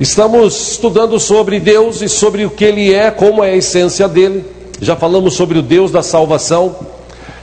[0.00, 4.44] Estamos estudando sobre Deus e sobre o que Ele é, como é a essência dele.
[4.80, 6.74] Já falamos sobre o Deus da salvação,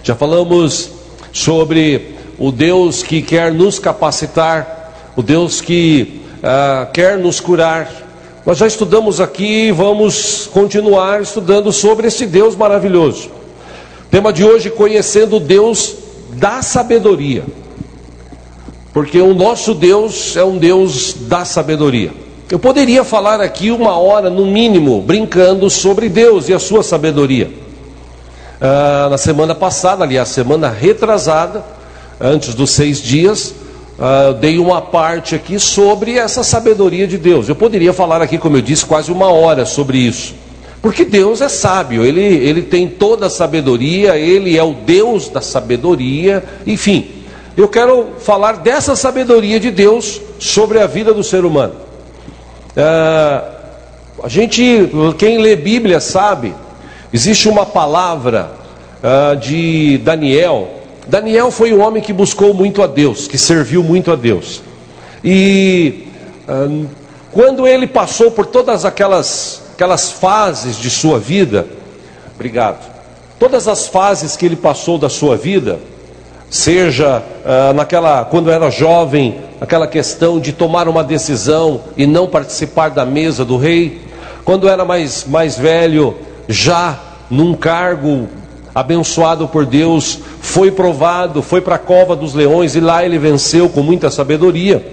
[0.04, 0.91] já falamos
[1.31, 7.89] sobre o Deus que quer nos capacitar, o Deus que uh, quer nos curar.
[8.45, 13.29] Nós já estudamos aqui e vamos continuar estudando sobre esse Deus maravilhoso.
[14.09, 15.95] Tema de hoje: conhecendo o Deus
[16.33, 17.45] da sabedoria.
[18.91, 22.20] Porque o nosso Deus é um Deus da sabedoria.
[22.52, 27.49] Eu poderia falar aqui uma hora, no mínimo, brincando sobre Deus e a sua sabedoria.
[28.59, 31.63] Ah, na semana passada, aliás, semana retrasada,
[32.20, 33.55] antes dos seis dias,
[33.98, 37.48] ah, dei uma parte aqui sobre essa sabedoria de Deus.
[37.48, 40.35] Eu poderia falar aqui, como eu disse, quase uma hora sobre isso.
[40.81, 45.40] Porque Deus é sábio, ele, ele tem toda a sabedoria, ele é o Deus da
[45.40, 47.12] sabedoria, enfim.
[47.55, 51.80] Eu quero falar dessa sabedoria de Deus sobre a vida do ser humano.
[52.75, 53.41] É,
[54.23, 56.54] a gente, quem lê Bíblia sabe,
[57.12, 58.51] existe uma palavra
[59.01, 60.70] uh, de Daniel.
[61.07, 64.62] Daniel foi um homem que buscou muito a Deus, que serviu muito a Deus.
[65.23, 66.07] E
[66.47, 66.88] uh,
[67.31, 71.66] quando ele passou por todas aquelas, aquelas fases de sua vida,
[72.35, 72.91] obrigado,
[73.40, 75.79] todas as fases que ele passou da sua vida,
[76.52, 82.90] seja uh, naquela quando era jovem, aquela questão de tomar uma decisão e não participar
[82.90, 84.02] da mesa do rei,
[84.44, 86.18] quando era mais mais velho,
[86.50, 87.00] já
[87.30, 88.28] num cargo
[88.75, 93.69] abençoado por Deus, foi provado, foi para a cova dos leões e lá ele venceu
[93.69, 94.86] com muita sabedoria.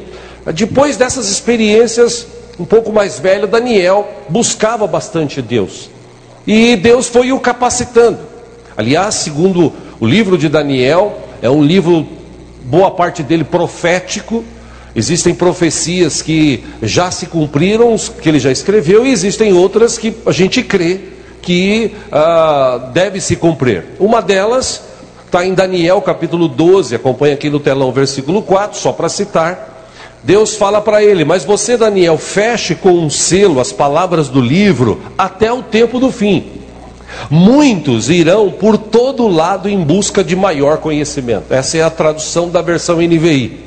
[0.55, 2.27] Depois dessas experiências,
[2.59, 5.91] um pouco mais velho, Daniel buscava bastante Deus.
[6.47, 8.19] E Deus foi o capacitando.
[8.77, 12.07] Aliás, segundo o livro de Daniel, é um livro,
[12.65, 14.45] boa parte dele profético.
[14.95, 20.33] Existem profecias que já se cumpriram, que ele já escreveu, e existem outras que a
[20.33, 21.01] gente crê
[21.41, 23.85] que ah, deve se cumprir.
[23.99, 24.83] Uma delas
[25.25, 29.77] está em Daniel capítulo 12, acompanha aqui no telão versículo 4, só para citar.
[30.23, 35.01] Deus fala para ele: Mas você, Daniel, feche com um selo as palavras do livro
[35.17, 36.58] até o tempo do fim.
[37.31, 41.53] Muitos irão por todo lado em busca de maior conhecimento.
[41.53, 43.61] Essa é a tradução da versão NVI.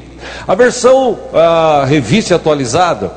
[0.47, 3.11] A versão a revista atualizada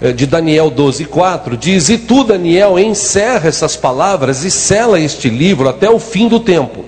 [0.00, 5.68] eh, de Daniel 12:4 diz: "E tu, Daniel, encerra essas palavras e sela este livro
[5.68, 6.84] até o fim do tempo.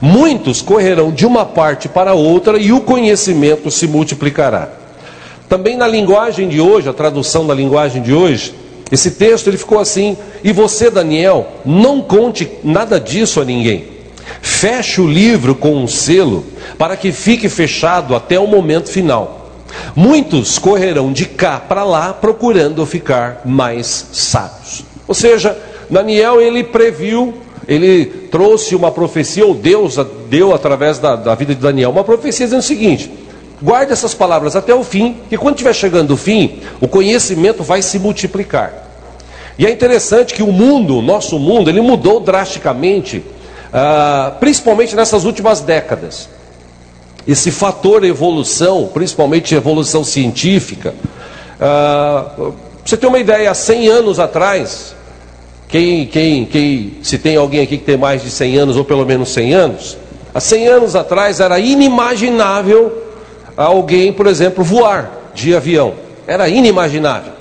[0.00, 4.68] Muitos correrão de uma parte para outra e o conhecimento se multiplicará."
[5.48, 8.52] Também na linguagem de hoje, a tradução da linguagem de hoje,
[8.90, 13.96] esse texto ele ficou assim: e você, Daniel, não conte nada disso a ninguém.
[14.40, 16.44] Feche o livro com um selo,
[16.78, 19.50] para que fique fechado até o momento final.
[19.94, 24.84] Muitos correrão de cá para lá procurando ficar mais sábios.
[25.06, 25.56] Ou seja,
[25.90, 27.34] Daniel ele previu,
[27.66, 29.96] ele trouxe uma profecia, ou Deus
[30.28, 33.10] deu através da, da vida de Daniel, uma profecia dizendo o seguinte:
[33.60, 37.80] Guarde essas palavras até o fim, que quando estiver chegando o fim, o conhecimento vai
[37.80, 38.86] se multiplicar.
[39.58, 43.24] E é interessante que o mundo, nosso mundo, ele mudou drasticamente,
[43.72, 46.28] ah, principalmente nessas últimas décadas.
[47.26, 50.94] Esse fator evolução, principalmente evolução científica,
[51.58, 52.50] ah,
[52.84, 54.94] você tem uma ideia, há 100 anos atrás,
[55.66, 59.06] quem, quem, quem, se tem alguém aqui que tem mais de 100 anos, ou pelo
[59.06, 59.96] menos 100 anos,
[60.34, 63.05] há 100 anos atrás era inimaginável
[63.56, 65.94] alguém, por exemplo, voar de avião.
[66.26, 67.32] Era inimaginável.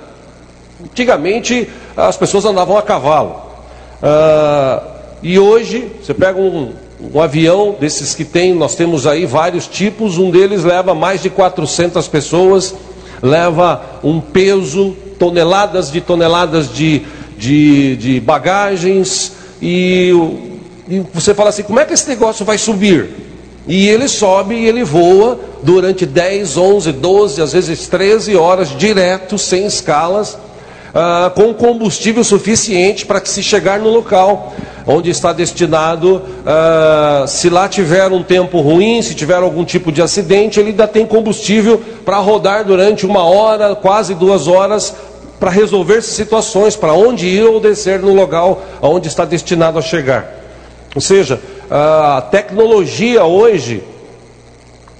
[0.83, 3.41] Antigamente as pessoas andavam a cavalo.
[4.01, 4.83] Ah,
[5.23, 6.73] e hoje, você pega um,
[7.13, 11.29] um avião desses que tem, nós temos aí vários tipos, um deles leva mais de
[11.29, 12.75] 400 pessoas,
[13.21, 17.01] leva um peso, toneladas de toneladas de,
[17.37, 20.11] de, de bagagens, e,
[20.87, 23.09] e você fala assim: como é que esse negócio vai subir?
[23.67, 29.37] E ele sobe e ele voa durante 10, 11, 12, às vezes 13 horas direto,
[29.37, 34.53] sem escalas, uh, com combustível suficiente para que se chegar no local
[34.87, 40.01] onde está destinado, uh, se lá tiver um tempo ruim, se tiver algum tipo de
[40.01, 44.93] acidente, ele ainda tem combustível para rodar durante uma hora, quase duas horas,
[45.39, 50.43] para resolver situações, para onde ir ou descer no local onde está destinado a chegar.
[50.93, 53.83] Ou seja, a tecnologia hoje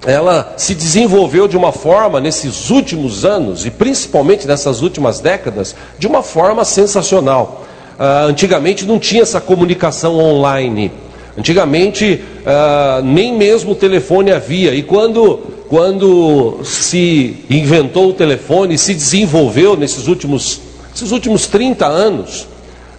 [0.06, 6.06] ela se desenvolveu de uma forma nesses últimos anos e principalmente nessas últimas décadas de
[6.06, 7.64] uma forma sensacional.
[7.98, 10.92] Uh, antigamente não tinha essa comunicação online.
[11.36, 14.74] Antigamente ah, nem mesmo o telefone havia.
[14.74, 20.60] E quando, quando se inventou o telefone, se desenvolveu nesses últimos,
[20.94, 22.48] esses últimos 30 anos,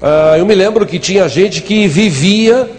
[0.01, 2.69] ah, eu me lembro que tinha gente que vivia,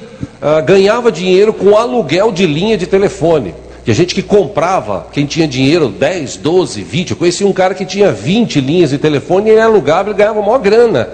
[0.40, 3.54] ah, ganhava dinheiro com aluguel de linha de telefone.
[3.84, 7.10] Tinha gente que comprava, quem tinha dinheiro, 10, 12, 20.
[7.12, 10.42] Eu conheci um cara que tinha 20 linhas de telefone e ele alugava e ganhava
[10.42, 11.08] maior grana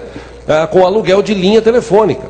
[0.47, 2.23] ah, com aluguel de linha telefônica.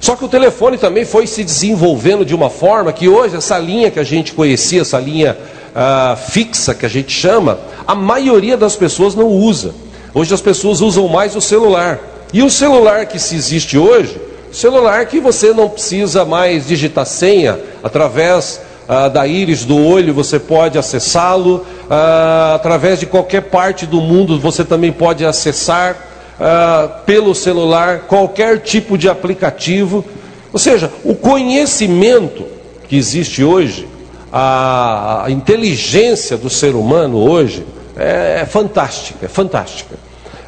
[0.00, 3.90] Só que o telefone também foi se desenvolvendo de uma forma que hoje essa linha
[3.90, 5.36] que a gente conhecia, essa linha
[5.74, 9.74] ah, fixa que a gente chama, a maioria das pessoas não usa.
[10.14, 11.98] Hoje as pessoas usam mais o celular.
[12.32, 14.20] E o celular que se existe hoje,
[14.52, 20.38] celular que você não precisa mais digitar senha através ah, da íris do olho, você
[20.38, 21.66] pode acessá-lo.
[21.90, 25.96] Ah, através de qualquer parte do mundo, você também pode acessar
[26.40, 30.04] ah, pelo celular qualquer tipo de aplicativo.
[30.52, 32.46] Ou seja, o conhecimento
[32.88, 33.86] que existe hoje,
[34.32, 39.96] a, inteligência do ser humano hoje é, é fantástica, é fantástica.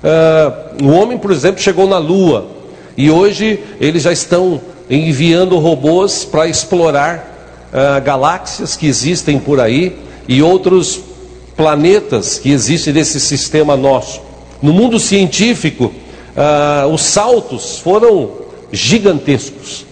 [0.02, 2.46] Uh, o homem, por exemplo, chegou na Lua
[2.96, 9.96] e hoje eles já estão enviando robôs para explorar uh, galáxias que existem por aí
[10.26, 11.00] e outros
[11.56, 14.20] planetas que existem nesse sistema nosso.
[14.60, 18.30] No mundo científico, uh, os saltos foram
[18.72, 19.86] gigantescos.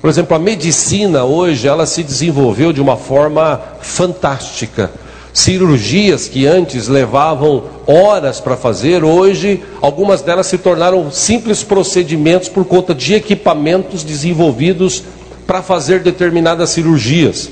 [0.00, 4.90] Por exemplo, a medicina hoje ela se desenvolveu de uma forma fantástica.
[5.34, 12.64] Cirurgias que antes levavam horas para fazer, hoje algumas delas se tornaram simples procedimentos por
[12.64, 15.02] conta de equipamentos desenvolvidos
[15.44, 17.50] para fazer determinadas cirurgias.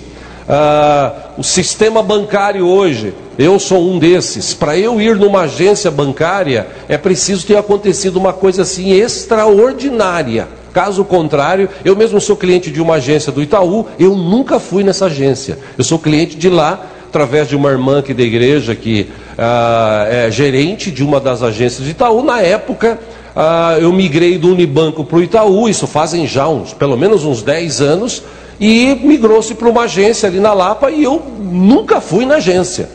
[0.49, 4.55] Ah, o sistema bancário hoje, eu sou um desses.
[4.55, 10.47] Para eu ir numa agência bancária, é preciso ter acontecido uma coisa assim extraordinária.
[10.73, 15.07] Caso contrário, eu mesmo sou cliente de uma agência do Itaú, eu nunca fui nessa
[15.07, 15.59] agência.
[15.77, 19.07] Eu sou cliente de lá, através de uma irmã aqui da igreja que
[19.37, 22.23] ah, é gerente de uma das agências do Itaú.
[22.23, 22.99] Na época,
[23.37, 27.43] ah, eu migrei do Unibanco para o Itaú, isso fazem já uns, pelo menos uns
[27.43, 28.23] 10 anos,
[28.59, 32.89] e migrou-se para uma agência ali na Lapa e eu nunca fui na agência.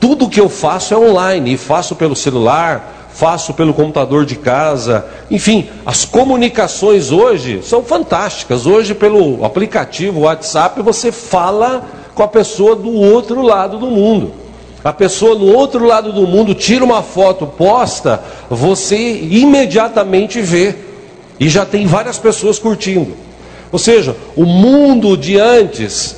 [0.00, 5.06] Tudo que eu faço é online, e faço pelo celular, faço pelo computador de casa.
[5.30, 8.66] Enfim, as comunicações hoje são fantásticas.
[8.66, 14.32] Hoje, pelo aplicativo WhatsApp, você fala com a pessoa do outro lado do mundo.
[14.84, 20.74] A pessoa no outro lado do mundo tira uma foto, posta, você imediatamente vê.
[21.38, 23.16] E já tem várias pessoas curtindo.
[23.70, 26.16] Ou seja, o mundo de antes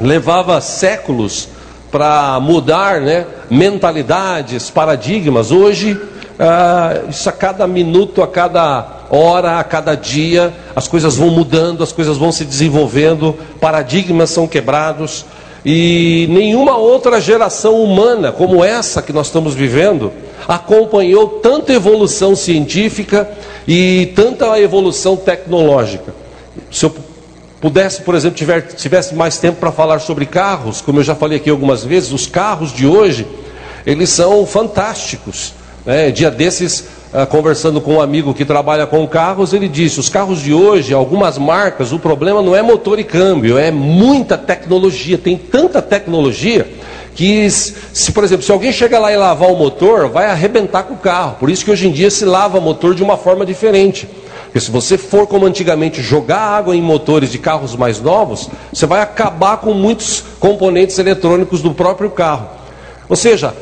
[0.00, 1.48] levava séculos
[1.90, 5.52] para mudar né, mentalidades, paradigmas.
[5.52, 5.98] Hoje,
[6.38, 11.82] ah, isso a cada minuto, a cada hora, a cada dia, as coisas vão mudando,
[11.82, 15.24] as coisas vão se desenvolvendo, paradigmas são quebrados.
[15.64, 20.12] E nenhuma outra geração humana como essa que nós estamos vivendo
[20.46, 23.28] acompanhou tanta evolução científica
[23.66, 26.14] e tanta evolução tecnológica.
[26.70, 26.94] Se eu
[27.60, 31.38] pudesse, por exemplo, tiver, tivesse mais tempo para falar sobre carros, como eu já falei
[31.38, 33.26] aqui algumas vezes, os carros de hoje,
[33.84, 35.52] eles são fantásticos.
[35.86, 36.10] Né?
[36.10, 36.84] Dia desses,
[37.14, 40.92] ah, conversando com um amigo que trabalha com carros, ele disse: os carros de hoje,
[40.92, 45.16] algumas marcas, o problema não é motor e câmbio, é muita tecnologia.
[45.16, 46.68] Tem tanta tecnologia
[47.14, 50.94] que, se por exemplo, se alguém chega lá e lavar o motor, vai arrebentar com
[50.94, 51.36] o carro.
[51.38, 54.08] Por isso que hoje em dia se lava motor de uma forma diferente.
[54.44, 58.86] Porque se você for como antigamente jogar água em motores de carros mais novos, você
[58.86, 62.48] vai acabar com muitos componentes eletrônicos do próprio carro.
[63.08, 63.54] Ou seja,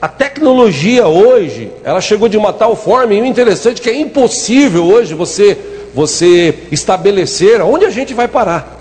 [0.00, 3.96] a tecnologia hoje, ela chegou de uma tal forma, e o interessante é que é
[3.96, 5.58] impossível hoje você,
[5.92, 8.76] você estabelecer onde a gente vai parar.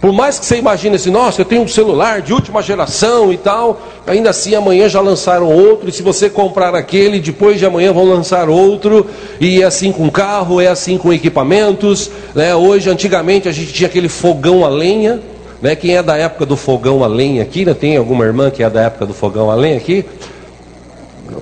[0.00, 3.36] Por mais que você imagine assim, nossa, eu tenho um celular de última geração e
[3.36, 7.92] tal, ainda assim amanhã já lançaram outro, e se você comprar aquele, depois de amanhã
[7.92, 9.06] vão lançar outro,
[9.40, 12.10] e é assim com carro, é assim com equipamentos.
[12.32, 12.54] Né?
[12.54, 15.20] Hoje, antigamente, a gente tinha aquele fogão a lenha,
[15.60, 15.74] né?
[15.74, 17.74] Quem é da época do fogão a lenha aqui, né?
[17.74, 20.04] tem alguma irmã que é da época do fogão a lenha aqui?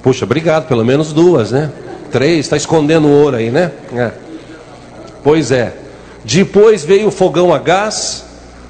[0.03, 1.71] Puxa, obrigado, pelo menos duas, né?
[2.11, 3.71] Três, está escondendo ouro aí, né?
[3.95, 4.11] É.
[5.23, 5.75] Pois é.
[6.25, 8.25] Depois veio o fogão a gás,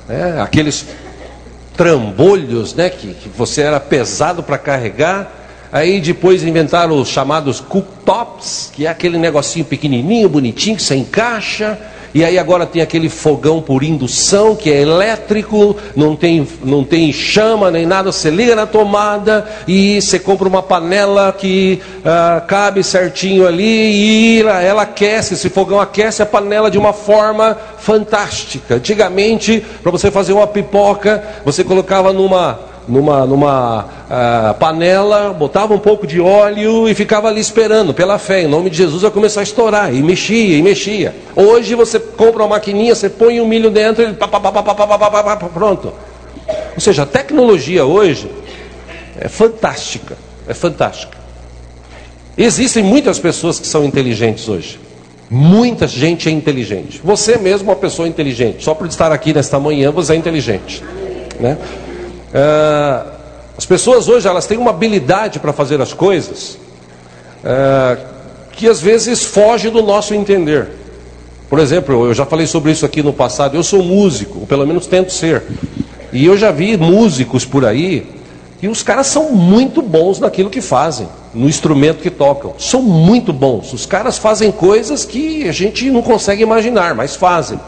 [0.09, 0.41] né?
[0.41, 0.87] aqueles
[1.77, 2.91] trambolhos, né?
[2.91, 5.33] Que, que você era pesado para carregar.
[5.73, 11.79] Aí depois inventaram os chamados cooktops, que é aquele negocinho pequenininho, bonitinho, que você encaixa
[12.17, 17.13] e aí agora tem aquele fogão por indução que é elétrico, não tem, não tem
[17.13, 22.83] chama nem nada, você liga na tomada e você compra uma panela que ah, cabe
[22.83, 28.77] certinho ali e ela aquece, esse fogão aquece a panela de uma forma fantástica.
[28.77, 35.79] Antigamente, para você fazer uma pipoca, você colocava numa numa, numa uh, panela, botava um
[35.79, 39.41] pouco de óleo e ficava ali esperando, pela fé, em nome de Jesus, vai começar
[39.41, 41.15] a estourar, e mexia, e mexia.
[41.35, 45.93] Hoje você compra uma maquininha, você põe um milho dentro, e pá, pá, pá, pronto.
[46.75, 48.31] Ou seja, a tecnologia hoje
[49.19, 50.17] é fantástica,
[50.47, 51.17] é fantástica.
[52.39, 54.79] Existem muitas pessoas que são inteligentes hoje.
[55.29, 57.01] Muita gente é inteligente.
[57.03, 58.63] Você mesmo é uma pessoa inteligente.
[58.63, 60.85] Só por estar aqui nesta manhã, você é inteligente.
[61.41, 61.57] Né?
[62.39, 63.07] Ah,
[63.57, 66.59] as pessoas hoje elas têm uma habilidade para fazer as coisas
[67.43, 67.97] ah,
[68.53, 70.69] que às vezes foge do nosso entender.
[71.49, 73.57] Por exemplo, eu já falei sobre isso aqui no passado.
[73.57, 75.43] Eu sou músico, ou pelo menos tento ser.
[76.13, 78.07] E eu já vi músicos por aí
[78.61, 82.55] e os caras são muito bons naquilo que fazem, no instrumento que tocam.
[82.59, 83.73] São muito bons.
[83.73, 87.61] Os caras fazem coisas que a gente não consegue imaginar, mas fazem.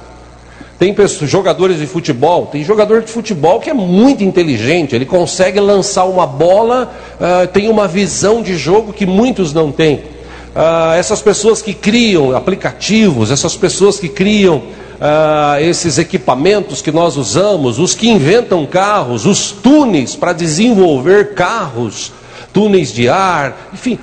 [0.78, 5.58] Tem pessoas, jogadores de futebol, tem jogador de futebol que é muito inteligente, ele consegue
[5.58, 9.96] lançar uma bola, uh, tem uma visão de jogo que muitos não têm.
[9.96, 17.16] Uh, essas pessoas que criam aplicativos, essas pessoas que criam uh, esses equipamentos que nós
[17.16, 22.12] usamos, os que inventam carros, os túneis para desenvolver carros,
[22.52, 23.98] túneis de ar, enfim,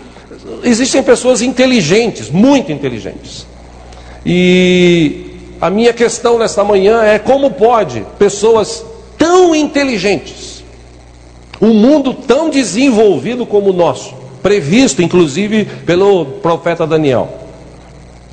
[0.61, 3.47] existem pessoas inteligentes, muito inteligentes.
[4.25, 5.24] E
[5.59, 8.85] a minha questão nesta manhã é como pode pessoas
[9.17, 10.63] tão inteligentes,
[11.61, 17.29] um mundo tão desenvolvido como o nosso, previsto inclusive pelo profeta Daniel.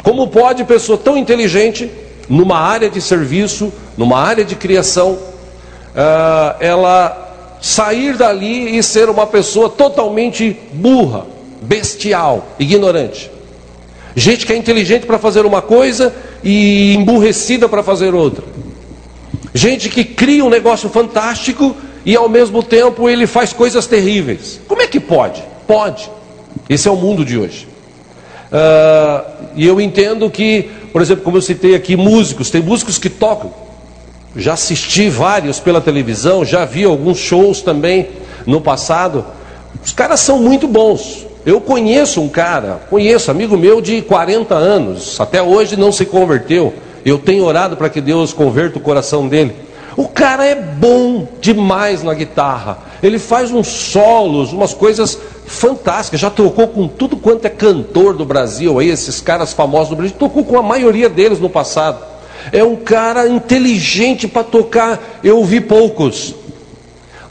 [0.02, 1.91] Como pode pessoa tão inteligente,
[2.29, 9.26] numa área de serviço, numa área de criação, uh, ela sair dali e ser uma
[9.26, 11.26] pessoa totalmente burra,
[11.61, 13.31] bestial, ignorante?
[14.14, 18.44] Gente que é inteligente para fazer uma coisa e emburrecida para fazer outra.
[19.54, 24.61] Gente que cria um negócio fantástico e ao mesmo tempo ele faz coisas terríveis.
[24.66, 25.42] Como é que pode?
[25.66, 26.11] Pode.
[26.68, 27.68] Esse é o mundo de hoje.
[28.52, 33.08] Uh, e eu entendo que, por exemplo, como eu citei aqui, músicos, tem músicos que
[33.08, 33.52] tocam.
[34.34, 38.08] Já assisti vários pela televisão, já vi alguns shows também
[38.46, 39.25] no passado.
[39.84, 41.26] Os caras são muito bons.
[41.44, 46.72] Eu conheço um cara, conheço, amigo meu de 40 anos, até hoje não se converteu.
[47.04, 49.52] Eu tenho orado para que Deus converta o coração dele.
[49.96, 52.78] O cara é bom demais na guitarra.
[53.02, 56.20] Ele faz uns solos, umas coisas fantásticas.
[56.20, 60.16] Já tocou com tudo quanto é cantor do Brasil, aí esses caras famosos do Brasil,
[60.16, 62.04] tocou com a maioria deles no passado.
[62.52, 65.20] É um cara inteligente para tocar.
[65.25, 66.37] Eu vi poucos,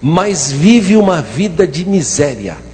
[0.02, 2.71] mas vive uma vida de miséria.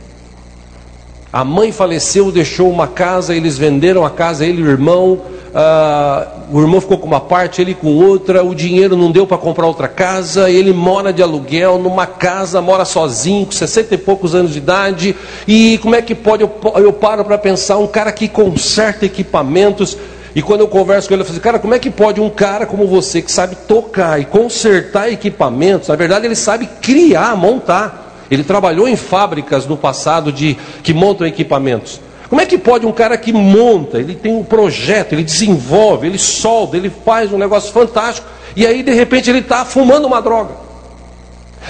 [1.32, 5.20] A mãe faleceu, deixou uma casa, eles venderam a casa, ele e o irmão.
[5.48, 8.44] Uh, o irmão ficou com uma parte, ele com outra.
[8.44, 10.50] O dinheiro não deu para comprar outra casa.
[10.50, 15.16] Ele mora de aluguel numa casa, mora sozinho, com 60 e poucos anos de idade.
[15.46, 16.44] E como é que pode?
[16.44, 19.98] Eu, eu paro para pensar: um cara que conserta equipamentos.
[20.34, 22.30] E quando eu converso com ele, eu falo assim, cara, como é que pode um
[22.30, 28.07] cara como você, que sabe tocar e consertar equipamentos, na verdade ele sabe criar, montar.
[28.30, 32.02] Ele trabalhou em fábricas no passado de que montam equipamentos.
[32.30, 36.18] Como é que pode um cara que monta, ele tem um projeto, ele desenvolve, ele
[36.18, 40.68] solda, ele faz um negócio fantástico, e aí de repente ele está fumando uma droga.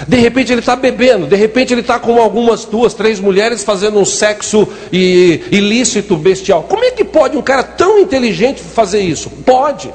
[0.06, 3.98] De repente ele está bebendo, de repente ele está com algumas duas, três mulheres fazendo
[3.98, 6.64] um sexo ilícito, bestial.
[6.64, 9.30] Como é que pode um cara tão inteligente fazer isso?
[9.30, 9.92] Pode.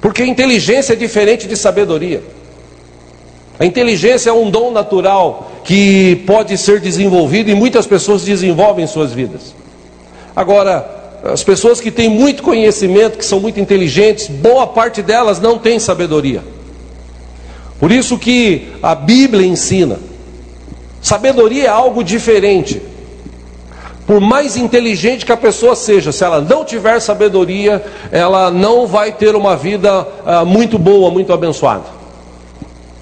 [0.00, 2.22] Porque inteligência é diferente de sabedoria.
[3.58, 8.88] A inteligência é um dom natural que pode ser desenvolvido e muitas pessoas desenvolvem em
[8.88, 9.54] suas vidas.
[10.34, 10.86] Agora,
[11.24, 15.78] as pessoas que têm muito conhecimento, que são muito inteligentes, boa parte delas não tem
[15.78, 16.44] sabedoria.
[17.80, 19.98] Por isso que a Bíblia ensina.
[21.00, 22.82] Sabedoria é algo diferente.
[24.06, 29.12] Por mais inteligente que a pessoa seja, se ela não tiver sabedoria, ela não vai
[29.12, 31.95] ter uma vida ah, muito boa, muito abençoada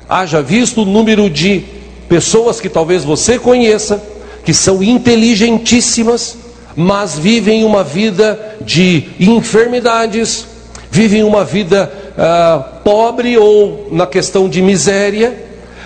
[0.09, 1.65] haja visto o número de
[2.09, 4.03] pessoas que talvez você conheça,
[4.45, 6.37] que são inteligentíssimas,
[6.77, 10.47] mas vivem uma vida de enfermidades,
[10.91, 15.44] vivem uma vida ah, pobre ou na questão de miséria,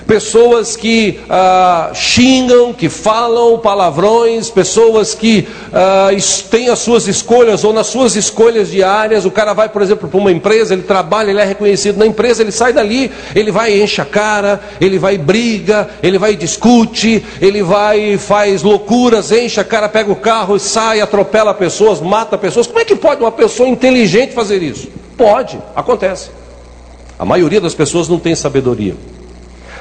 [0.08, 6.08] pessoas que ah, xingam, que falam palavrões, pessoas que ah,
[6.50, 9.26] têm as suas escolhas ou nas suas escolhas diárias.
[9.26, 12.40] O cara vai, por exemplo, para uma empresa, ele trabalha, ele é reconhecido na empresa,
[12.40, 17.62] ele sai dali, ele vai enche a cara, ele vai briga, ele vai discute, ele
[17.62, 22.66] vai faz loucuras, enche a cara, pega o carro, sai, atropela pessoas, mata pessoas.
[22.66, 24.88] Como é que pode uma pessoa inteligente fazer isso?
[25.18, 26.30] Pode, acontece.
[27.18, 28.94] A maioria das pessoas não tem sabedoria.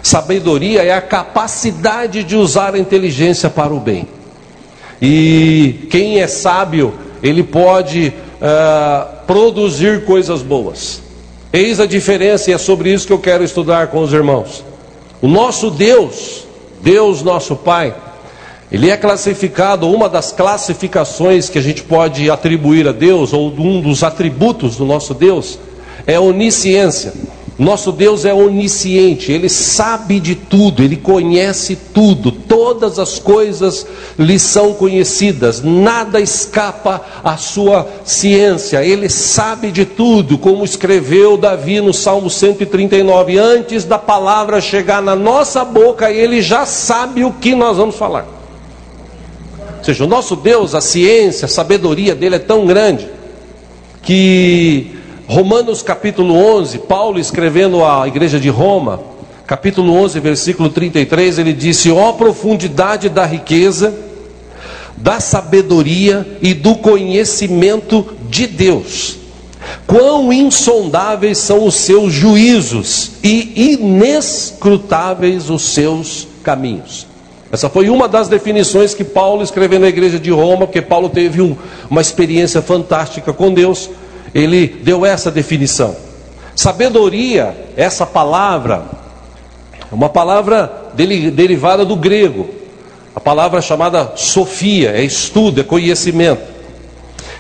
[0.08, 4.08] Sabedoria é a capacidade de usar a inteligência para o bem.
[5.02, 11.02] E quem é sábio, ele pode uh, produzir coisas boas.
[11.52, 14.64] Eis a diferença, e é sobre isso que eu quero estudar com os irmãos.
[15.22, 16.46] O nosso Deus,
[16.82, 17.94] Deus nosso Pai,
[18.72, 23.82] ele é classificado, uma das classificações que a gente pode atribuir a Deus, ou um
[23.82, 25.60] dos atributos do nosso Deus,
[26.06, 27.12] é onisciência.
[27.58, 33.88] Nosso Deus é onisciente, Ele sabe de tudo, Ele conhece tudo, todas as coisas
[34.18, 41.82] lhe são conhecidas, nada escapa à sua ciência, Ele sabe de tudo, como escreveu Davi
[41.82, 47.56] no Salmo 139, antes da palavra chegar na nossa boca, Ele já sabe o que
[47.56, 48.28] nós vamos falar.
[49.80, 53.08] Ou seja, o nosso Deus, a ciência, a sabedoria dele é tão grande
[54.04, 54.97] que
[55.28, 59.02] Romanos capítulo 11, Paulo escrevendo à igreja de Roma,
[59.46, 63.94] capítulo 11, versículo 33, ele disse: Ó oh, profundidade da riqueza,
[64.96, 69.18] da sabedoria e do conhecimento de Deus.
[69.86, 77.06] Quão insondáveis são os seus juízos e inescrutáveis os seus caminhos.
[77.52, 81.42] Essa foi uma das definições que Paulo escreveu na igreja de Roma, porque Paulo teve
[81.42, 81.54] um,
[81.90, 83.90] uma experiência fantástica com Deus
[84.34, 85.96] ele deu essa definição.
[86.56, 88.86] Sabedoria, essa palavra,
[89.92, 92.50] é uma palavra derivada do grego,
[93.16, 96.42] a palavra chamada sofia, é estudo, é conhecimento,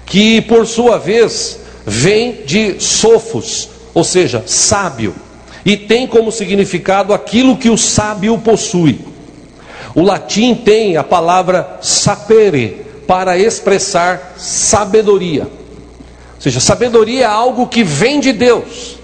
[0.06, 5.13] que por sua vez vem de sofos, ou seja, sábio,
[5.65, 9.00] e tem como significado aquilo que o sábio possui.
[9.94, 15.48] O latim tem a palavra sapere para expressar sabedoria.
[16.38, 18.98] Ou seja, sabedoria é algo que vem de Deus,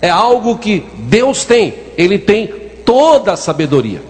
[0.00, 2.46] é algo que Deus tem, Ele tem
[2.84, 4.00] toda a sabedoria.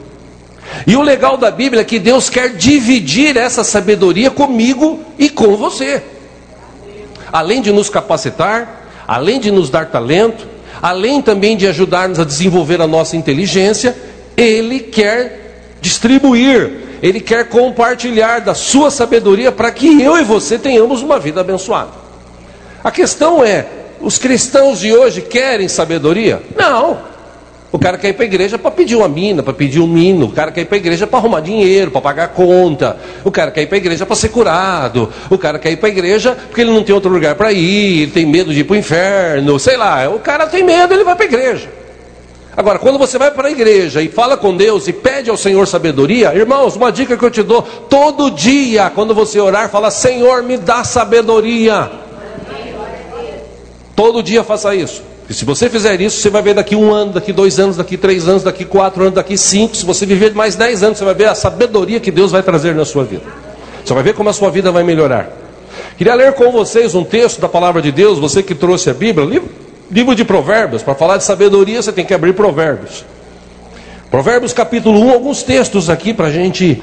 [0.87, 5.57] E o legal da Bíblia é que Deus quer dividir essa sabedoria comigo e com
[5.57, 6.03] você.
[7.33, 10.47] Além de nos capacitar, além de nos dar talento,
[10.83, 13.97] além também de ajudar-nos a desenvolver a nossa inteligência,
[14.37, 21.01] Ele quer distribuir, Ele quer compartilhar da sua sabedoria para que eu e você tenhamos
[21.03, 22.04] uma vida abençoada.
[22.85, 23.67] A questão é:
[23.99, 26.43] os cristãos de hoje querem sabedoria?
[26.55, 27.15] Não.
[27.73, 30.27] O cara quer ir para a igreja para pedir uma mina, para pedir um mino.
[30.27, 32.97] O cara quer ir para a igreja para arrumar dinheiro, para pagar conta.
[33.25, 35.13] O cara quer ir para a igreja para ser curado.
[35.29, 38.03] O cara quer ir para a igreja porque ele não tem outro lugar para ir,
[38.03, 39.59] ele tem medo de ir para o inferno.
[39.59, 41.69] Sei lá, o cara tem medo, ele vai para a igreja.
[42.57, 45.67] Agora, quando você vai para a igreja e fala com Deus e pede ao Senhor
[45.67, 50.45] sabedoria, irmãos, uma dica que eu te dou: todo dia, quando você orar, fala: Senhor,
[50.45, 52.04] me dá sabedoria.
[53.95, 55.03] Todo dia faça isso.
[55.29, 57.97] E se você fizer isso, você vai ver daqui um ano, daqui dois anos, daqui
[57.97, 59.77] três anos, daqui quatro anos, daqui cinco.
[59.77, 62.75] Se você viver mais dez anos, você vai ver a sabedoria que Deus vai trazer
[62.75, 63.23] na sua vida.
[63.85, 65.31] Você vai ver como a sua vida vai melhorar.
[65.97, 69.27] Queria ler com vocês um texto da palavra de Deus, você que trouxe a Bíblia,
[69.27, 69.49] livro,
[69.91, 70.83] livro de Provérbios.
[70.83, 73.05] Para falar de sabedoria, você tem que abrir Provérbios.
[74.11, 76.83] Provérbios capítulo 1, alguns textos aqui para a gente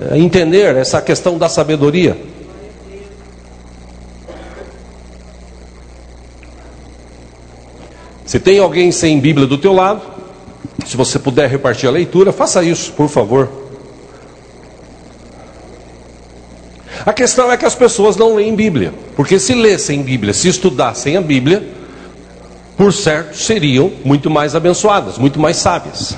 [0.00, 2.16] eh, entender essa questão da sabedoria.
[8.32, 10.00] Se tem alguém sem Bíblia do teu lado,
[10.86, 13.46] se você puder repartir a leitura, faça isso, por favor.
[17.04, 21.14] A questão é que as pessoas não leem Bíblia, porque se lessem Bíblia, se estudassem
[21.14, 21.62] a Bíblia,
[22.74, 26.16] por certo seriam muito mais abençoadas, muito mais sábias.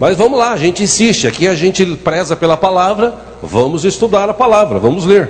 [0.00, 4.34] Mas vamos lá, a gente insiste, aqui a gente preza pela palavra, vamos estudar a
[4.34, 5.28] palavra, vamos ler.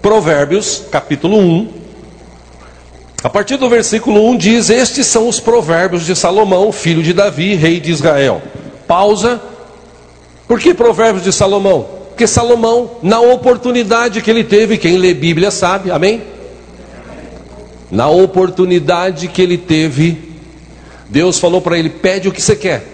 [0.00, 1.81] Provérbios, capítulo 1,
[3.22, 7.54] a partir do versículo 1 diz: Estes são os provérbios de Salomão, filho de Davi,
[7.54, 8.42] rei de Israel.
[8.86, 9.40] Pausa.
[10.48, 11.86] Por que provérbios de Salomão?
[12.08, 16.22] Porque Salomão, na oportunidade que ele teve, quem lê Bíblia sabe, amém?
[17.90, 20.32] Na oportunidade que ele teve,
[21.08, 22.84] Deus falou para ele: pede o que você quer.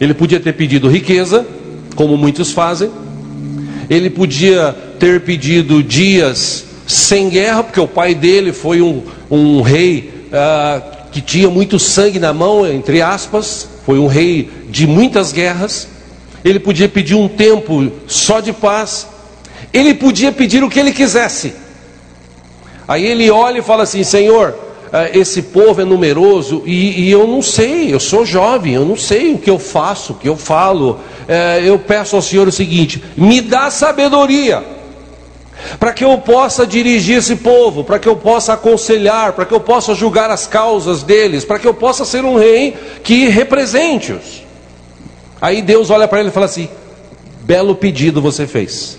[0.00, 1.44] Ele podia ter pedido riqueza,
[1.96, 2.90] como muitos fazem,
[3.90, 10.26] ele podia ter pedido dias sem guerra, porque o pai dele foi um, um rei
[10.28, 15.88] uh, que tinha muito sangue na mão, entre aspas, foi um rei de muitas guerras.
[16.44, 19.06] Ele podia pedir um tempo só de paz.
[19.72, 21.54] Ele podia pedir o que ele quisesse.
[22.86, 24.54] Aí ele olha e fala assim: Senhor,
[24.92, 28.96] eh, esse povo é numeroso e, e, eu não sei, eu sou jovem, eu não
[28.96, 31.00] sei o que eu faço, o que eu falo.
[31.26, 34.73] É, eu peço ao Senhor o seguinte: me dá sabedoria
[35.78, 39.60] para que eu possa dirigir esse povo, para que eu possa aconselhar, para que eu
[39.60, 44.42] possa julgar as causas deles, para que eu possa ser um rei que represente-os.
[45.40, 46.68] Aí Deus olha para ele e fala assim:
[47.42, 48.98] belo pedido você fez.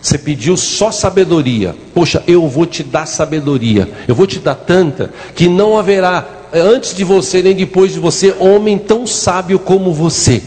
[0.00, 1.74] Você pediu só sabedoria.
[1.94, 3.88] Poxa, eu vou te dar sabedoria.
[4.06, 8.34] Eu vou te dar tanta que não haverá antes de você nem depois de você
[8.38, 10.42] homem tão sábio como você.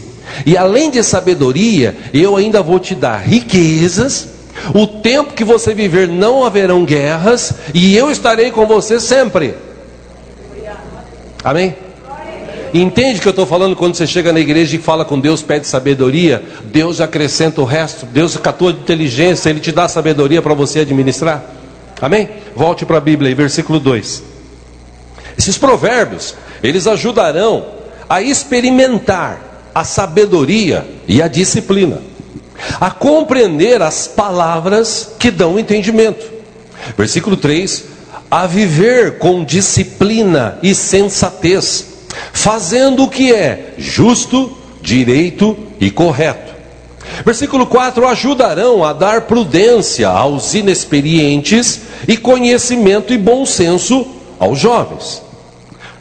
[0.46, 4.37] E além de sabedoria, eu ainda vou te dar riquezas
[4.74, 9.54] o tempo que você viver não haverão guerras, e eu estarei com você sempre.
[11.42, 11.76] Amém?
[12.74, 15.42] Entende o que eu estou falando quando você chega na igreja e fala com Deus,
[15.42, 20.52] pede sabedoria, Deus acrescenta o resto, Deus catou a inteligência, Ele te dá sabedoria para
[20.52, 21.42] você administrar.
[22.00, 22.28] Amém?
[22.54, 24.22] Volte para a Bíblia aí, versículo 2.
[25.38, 27.66] Esses provérbios, eles ajudarão
[28.08, 32.02] a experimentar a sabedoria e a disciplina
[32.80, 36.24] a compreender as palavras que dão entendimento.
[36.96, 37.84] Versículo 3:
[38.30, 41.86] a viver com disciplina e sensatez,
[42.32, 46.54] fazendo o que é justo, direito e correto.
[47.24, 54.06] Versículo 4: ajudarão a dar prudência aos inexperientes e conhecimento e bom senso
[54.38, 55.22] aos jovens.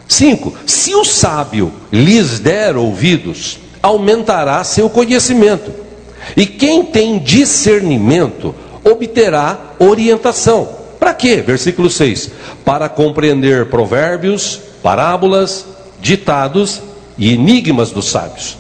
[0.08, 5.87] 5: se o sábio lhes der ouvidos, aumentará seu conhecimento
[6.36, 10.70] e quem tem discernimento obterá orientação.
[11.00, 11.38] Para quê?
[11.38, 12.32] Versículo 6:
[12.66, 15.66] Para compreender provérbios, parábolas,
[16.02, 16.82] ditados
[17.18, 18.58] e enigmas dos sábios.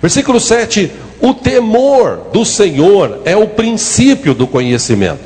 [0.00, 5.24] Versículo 7: O temor do Senhor é o princípio do conhecimento,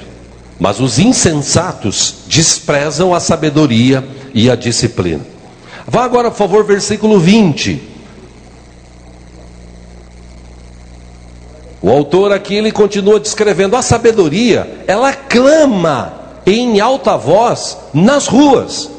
[0.59, 5.27] mas os insensatos desprezam a sabedoria e a disciplina.
[5.87, 7.90] Vá agora, por favor, versículo 20.
[11.83, 16.13] O autor aqui ele continua descrevendo a sabedoria, ela clama
[16.45, 18.91] em alta voz nas ruas.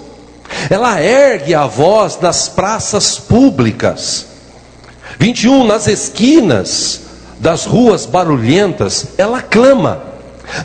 [0.70, 4.26] Ela ergue a voz nas praças públicas.
[5.20, 7.02] 21 nas esquinas
[7.39, 10.04] das ruas barulhentas, ela clama.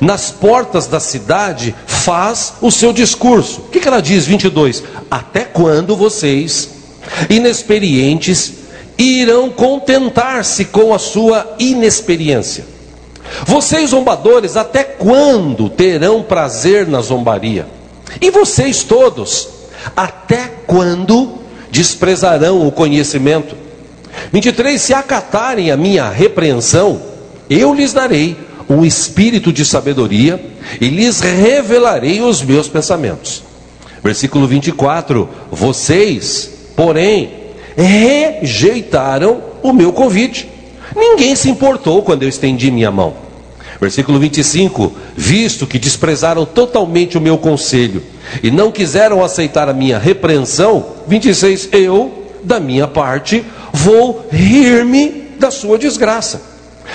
[0.01, 3.61] Nas portas da cidade faz o seu discurso.
[3.61, 4.83] O que, ela diz 22?
[5.11, 6.71] Até quando vocês
[7.31, 8.66] inexperientes
[8.99, 12.65] irão contentar-se com a sua inexperiência.
[13.45, 17.67] Vocês zombadores, até quando terão prazer na zombaria?
[18.21, 19.49] E vocês todos,
[19.97, 21.39] até quando
[21.71, 23.57] desprezarão o conhecimento?
[24.33, 27.01] 23: Se acatarem a minha repreensão,
[27.51, 28.37] eu lhes darei
[28.69, 30.45] um espírito de sabedoria
[30.81, 33.43] e lhes revelarei os meus pensamentos.
[34.03, 37.46] Versículo 24: Vocês, porém,
[37.77, 40.49] rejeitaram o meu convite.
[40.95, 43.15] Ninguém se importou quando eu estendi minha mão.
[43.81, 48.03] Versículo 25: Visto que desprezaram totalmente o meu conselho
[48.43, 55.51] e não quiseram aceitar a minha repreensão, 26: Eu, da minha parte, vou rir-me da
[55.51, 56.41] sua desgraça.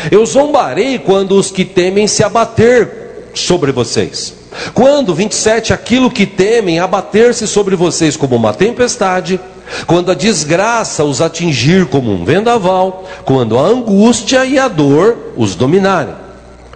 [0.09, 4.33] Eu zombarei quando os que temem se abater sobre vocês.
[4.73, 9.39] Quando, 27, aquilo que temem abater-se sobre vocês como uma tempestade,
[9.85, 15.55] quando a desgraça os atingir como um vendaval, quando a angústia e a dor os
[15.55, 16.13] dominarem.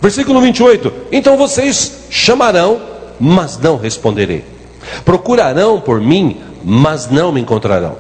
[0.02, 2.82] Versículo 28: Então vocês chamarão,
[3.20, 4.44] mas não responderei.
[5.04, 7.98] Procurarão por mim, mas não me encontrarão.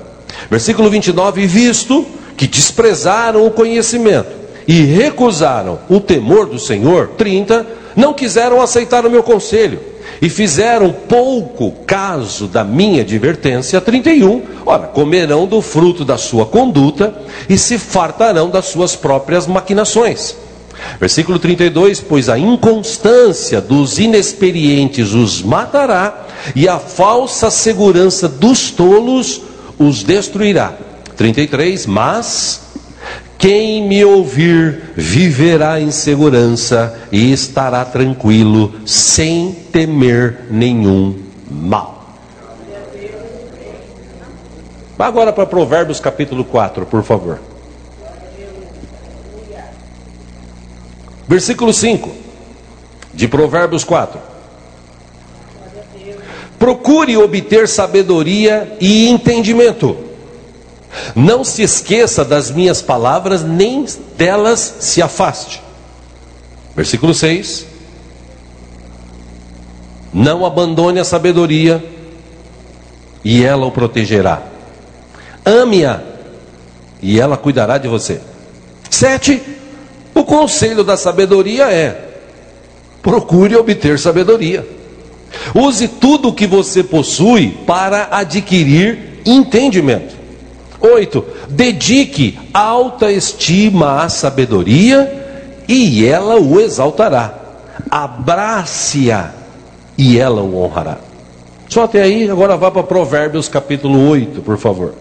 [0.49, 2.05] Versículo 29: Visto
[2.37, 4.29] que desprezaram o conhecimento
[4.67, 10.91] e recusaram o temor do Senhor, 30, não quiseram aceitar o meu conselho e fizeram
[10.91, 17.13] pouco caso da minha advertência, 31, ora, comerão do fruto da sua conduta
[17.49, 20.35] e se fartarão das suas próprias maquinações.
[20.99, 26.25] Versículo 32: Pois a inconstância dos inexperientes os matará,
[26.55, 29.41] e a falsa segurança dos tolos
[29.79, 30.73] os destruirá.
[31.15, 32.64] 33: Mas
[33.37, 41.15] quem me ouvir viverá em segurança e estará tranquilo, sem temer nenhum
[41.49, 41.95] mal.
[44.97, 47.39] Agora para Provérbios capítulo 4, por favor.
[51.27, 52.09] Versículo 5
[53.13, 54.19] de Provérbios 4.
[56.57, 59.97] Procure obter sabedoria e entendimento.
[61.15, 63.85] Não se esqueça das minhas palavras, nem
[64.17, 65.61] delas se afaste.
[66.75, 67.65] Versículo 6.
[70.13, 71.83] Não abandone a sabedoria,
[73.23, 74.41] e ela o protegerá.
[75.43, 76.01] Ame-a,
[77.01, 78.21] e ela cuidará de você.
[78.89, 79.41] Sete,
[80.13, 82.19] o conselho da sabedoria é:
[83.01, 84.65] procure obter sabedoria.
[85.53, 90.14] Use tudo o que você possui para adquirir entendimento.
[90.93, 97.33] Oito, dedique alta estima à sabedoria e ela o exaltará.
[97.89, 99.31] Abrace-a
[99.97, 100.97] e ela o honrará.
[101.67, 104.93] Só até aí, agora vá para Provérbios capítulo 8, por favor.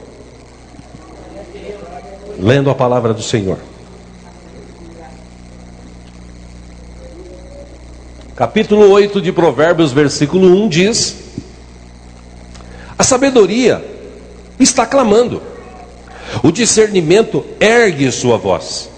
[2.39, 3.59] Lendo a palavra do Senhor.
[8.35, 11.17] Capítulo 8 de Provérbios, versículo 1 diz:
[12.99, 13.85] A sabedoria
[14.59, 15.41] está clamando,
[16.43, 18.91] o discernimento ergue sua voz.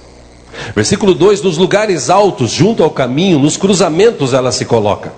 [0.75, 5.13] Versículo 2: Nos lugares altos, junto ao caminho, nos cruzamentos ela se coloca.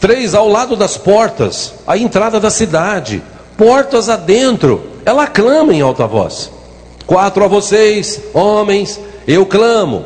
[0.00, 3.22] Três, ao lado das portas, a entrada da cidade,
[3.56, 6.50] portas adentro, ela clama em alta voz.
[7.06, 10.04] Quatro, a vocês, homens, eu clamo.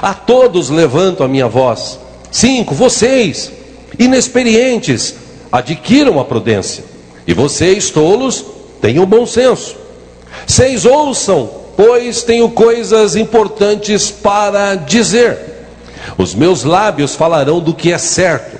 [0.00, 1.98] A todos levanto a minha voz.
[2.30, 3.52] Cinco, vocês,
[3.98, 5.14] inexperientes,
[5.50, 6.84] adquiram a prudência.
[7.26, 8.44] E vocês, tolos,
[8.80, 9.76] tenham bom senso.
[10.46, 15.38] Seis, ouçam, pois tenho coisas importantes para dizer.
[16.18, 18.58] Os meus lábios falarão do que é certo.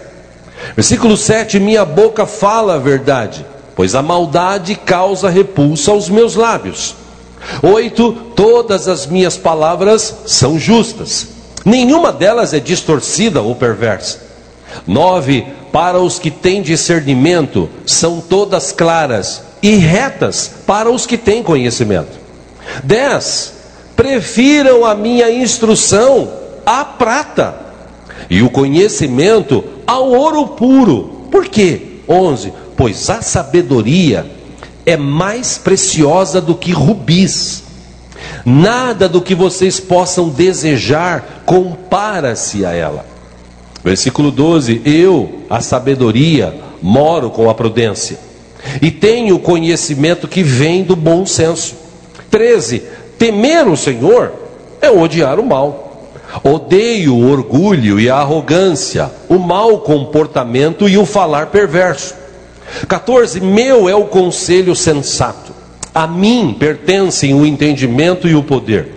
[0.75, 6.95] Versículo 7: Minha boca fala a verdade, pois a maldade causa repulsa aos meus lábios.
[7.63, 11.29] 8: Todas as minhas palavras são justas,
[11.65, 14.19] nenhuma delas é distorcida ou perversa.
[14.87, 21.43] 9: Para os que têm discernimento, são todas claras e retas para os que têm
[21.43, 22.19] conhecimento.
[22.85, 23.55] 10:
[23.97, 26.33] Prefiram a minha instrução
[26.65, 27.55] à prata,
[28.29, 31.27] e o conhecimento ao ouro puro.
[31.31, 31.99] Por quê?
[32.09, 32.53] 11.
[32.77, 34.27] Pois a sabedoria
[34.87, 37.65] é mais preciosa do que rubis.
[38.45, 43.05] Nada do que vocês possam desejar compara-se a ela.
[43.83, 48.19] Versículo 12: Eu, a sabedoria, moro com a prudência,
[48.81, 51.75] e tenho o conhecimento que vem do bom senso.
[52.31, 52.83] 13:
[53.19, 54.33] Temer o Senhor
[54.81, 55.87] é odiar o mal.
[56.45, 62.15] Odeio o orgulho e a arrogância, o mau comportamento e o falar perverso.
[62.89, 63.41] 14.
[63.41, 65.53] Meu é o conselho sensato.
[65.93, 68.95] A mim pertencem o entendimento e o poder.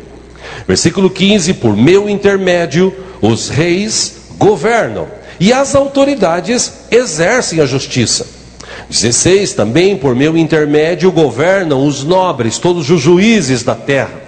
[0.67, 5.07] Versículo 15: Por meu intermédio, os reis governam
[5.39, 8.42] e as autoridades exercem a justiça.
[8.89, 14.21] 16: Também por meu intermédio governam os nobres, todos os juízes da terra.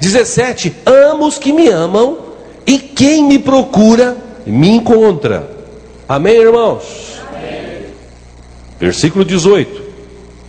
[0.00, 2.18] 17: Amo os que me amam
[2.66, 5.50] e quem me procura, me encontra.
[6.08, 6.82] Amém, irmãos?
[7.28, 7.86] Amém.
[8.78, 9.82] Versículo 18.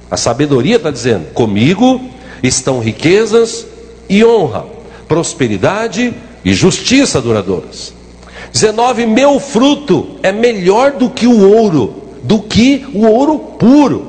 [0.10, 2.02] A sabedoria está dizendo: Comigo
[2.44, 3.66] estão riquezas
[4.10, 4.66] e honra,
[5.08, 7.94] prosperidade e justiça duradouras.
[8.52, 9.06] 19.
[9.06, 14.08] Meu fruto é melhor do que o ouro, do que o ouro puro.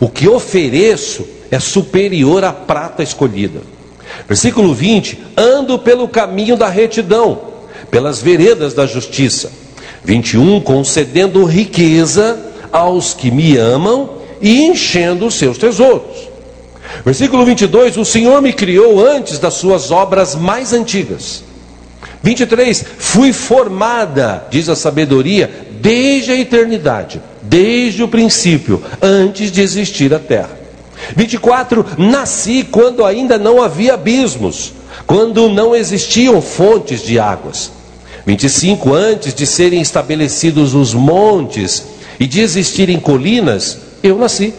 [0.00, 3.60] O que ofereço é superior à prata escolhida.
[4.28, 7.40] Versículo 20: Ando pelo caminho da retidão,
[7.90, 9.52] pelas veredas da justiça.
[10.04, 12.38] 21: Concedendo riqueza
[12.72, 16.28] aos que me amam e enchendo os seus tesouros.
[17.04, 21.42] Versículo 22: O Senhor me criou antes das suas obras mais antigas.
[22.22, 30.14] 23: Fui formada, diz a sabedoria, desde a eternidade, desde o princípio, antes de existir
[30.14, 30.58] a terra.
[31.14, 34.72] 24, nasci quando ainda não havia abismos,
[35.06, 37.70] quando não existiam fontes de águas.
[38.24, 41.84] 25, antes de serem estabelecidos os montes
[42.18, 44.54] e de existirem colinas, eu nasci.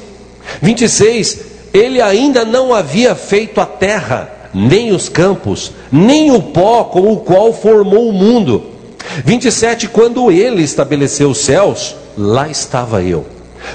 [0.61, 1.39] 26,
[1.73, 7.17] ele ainda não havia feito a terra, nem os campos, nem o pó com o
[7.17, 8.74] qual formou o mundo.
[9.23, 13.25] 27, quando ele estabeleceu os céus, lá estava eu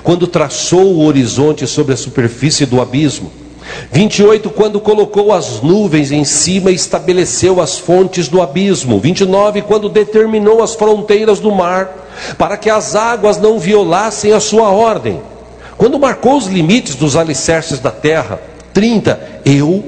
[0.03, 3.31] quando traçou o horizonte sobre a superfície do abismo.
[3.93, 8.99] 28, quando colocou as nuvens em cima e estabeleceu as fontes do abismo.
[8.99, 14.71] 29, quando determinou as fronteiras do mar, para que as águas não violassem a sua
[14.71, 15.21] ordem.
[15.77, 18.40] Quando marcou os limites dos alicerces da terra.
[18.73, 19.85] 30, eu,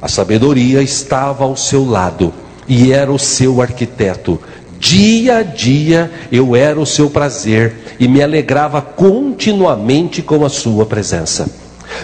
[0.00, 2.32] a sabedoria, estava ao seu lado
[2.68, 4.40] e era o seu arquiteto.
[4.80, 10.86] Dia a dia eu era o seu prazer e me alegrava continuamente com a sua
[10.86, 11.46] presença.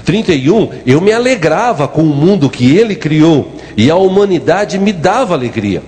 [0.05, 5.33] 31, eu me alegrava com o mundo que ele criou e a humanidade me dava
[5.33, 5.83] alegria.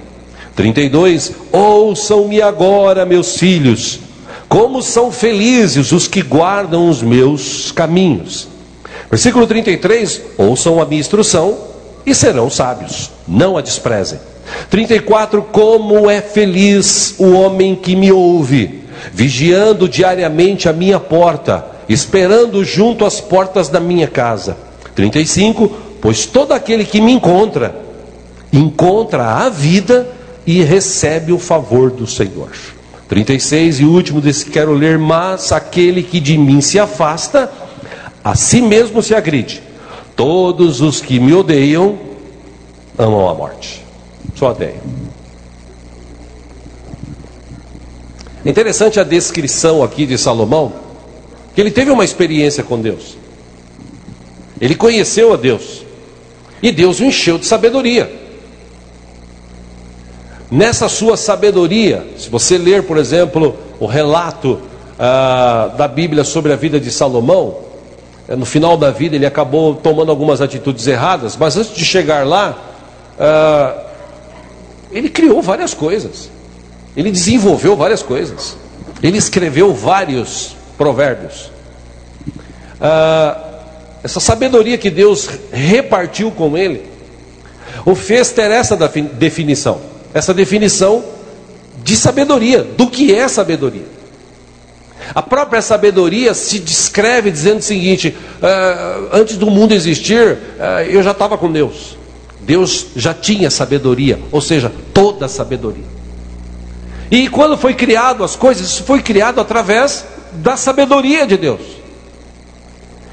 [0.56, 4.00] 32, ouçam-me agora, meus filhos,
[4.48, 8.48] como são felizes os que guardam os meus caminhos.
[9.10, 11.54] Versículo 33, ouçam a minha instrução
[12.06, 14.18] e serão sábios, não a desprezem.
[14.70, 22.62] 34, como é feliz o homem que me ouve, vigiando diariamente a minha porta esperando
[22.64, 24.56] junto às portas da minha casa.
[24.94, 25.68] 35,
[26.00, 27.74] pois todo aquele que me encontra,
[28.52, 30.08] encontra a vida
[30.46, 32.50] e recebe o favor do Senhor.
[33.08, 37.50] 36 e último desse que quero ler, mas aquele que de mim se afasta,
[38.22, 39.62] a si mesmo se agride.
[40.14, 41.98] Todos os que me odeiam
[42.98, 43.87] amam a morte.
[44.38, 44.76] Só odeiam.
[48.46, 50.72] Interessante a descrição aqui de Salomão
[51.54, 53.16] que ele teve uma experiência com Deus.
[54.60, 55.84] Ele conheceu a Deus.
[56.62, 58.10] E Deus o encheu de sabedoria.
[60.50, 64.60] Nessa sua sabedoria, se você ler, por exemplo, o relato
[64.98, 67.58] ah, da Bíblia sobre a vida de Salomão,
[68.28, 72.26] eh, no final da vida ele acabou tomando algumas atitudes erradas, mas antes de chegar
[72.26, 72.56] lá,
[73.18, 73.87] ah,
[74.90, 76.30] ele criou várias coisas,
[76.96, 78.56] ele desenvolveu várias coisas,
[79.02, 81.50] ele escreveu vários Provérbios.
[82.80, 83.48] Ah,
[84.02, 86.86] essa sabedoria que Deus repartiu com ele,
[87.84, 88.76] o fez ter essa
[89.14, 89.80] definição,
[90.14, 91.04] essa definição
[91.82, 93.98] de sabedoria, do que é sabedoria.
[95.14, 101.02] A própria sabedoria se descreve dizendo o seguinte: ah, antes do mundo existir, ah, eu
[101.02, 101.97] já estava com Deus.
[102.48, 105.84] Deus já tinha sabedoria, ou seja, toda a sabedoria.
[107.10, 111.60] E quando foi criado as coisas, isso foi criado através da sabedoria de Deus.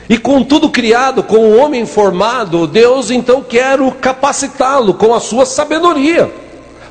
[0.07, 5.45] E com tudo criado, com o homem formado, Deus então quer capacitá-lo com a sua
[5.45, 6.33] sabedoria,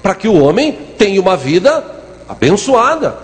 [0.02, 1.82] para que o homem tenha uma vida
[2.28, 3.16] abençoada.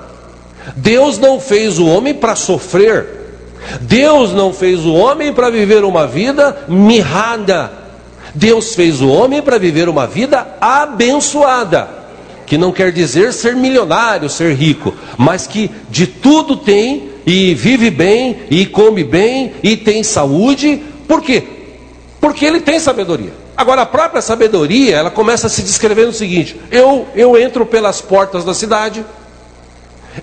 [0.77, 3.07] Deus não fez o homem para sofrer.
[3.83, 7.80] Deus não fez o homem para viver uma vida mirrada.
[8.35, 12.01] Deus fez o homem para viver uma vida abençoada
[12.51, 17.91] que não quer dizer ser milionário, ser rico, mas que de tudo tem e vive
[17.91, 20.83] bem e come bem e tem saúde.
[21.07, 21.45] Por quê?
[22.21, 23.33] Porque ele tem sabedoria.
[23.57, 28.01] Agora a própria sabedoria, ela começa a se descrever no seguinte: eu eu entro pelas
[28.01, 29.07] portas da cidade,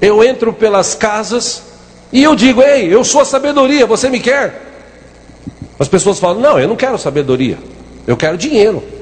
[0.01, 1.63] eu entro pelas casas
[2.11, 4.63] e eu digo: "Ei, eu sou a sabedoria, você me quer?"
[5.79, 7.57] As pessoas falam: "Não, eu não quero sabedoria.
[8.07, 8.97] Eu quero dinheiro."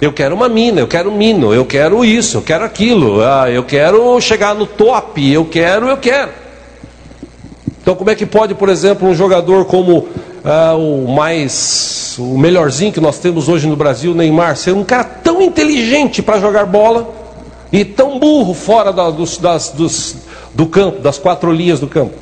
[0.00, 3.50] Eu quero uma mina, eu quero um mino, eu quero isso, eu quero aquilo, ah,
[3.50, 6.30] eu quero chegar no top, eu quero, eu quero.
[7.82, 10.08] Então, como é que pode, por exemplo, um jogador como
[10.42, 15.04] ah, o mais, o melhorzinho que nós temos hoje no Brasil, Neymar, ser um cara
[15.04, 17.12] tão inteligente para jogar bola
[17.70, 20.16] e tão burro fora da, dos, das, dos,
[20.54, 22.14] do campo, das quatro linhas do campo?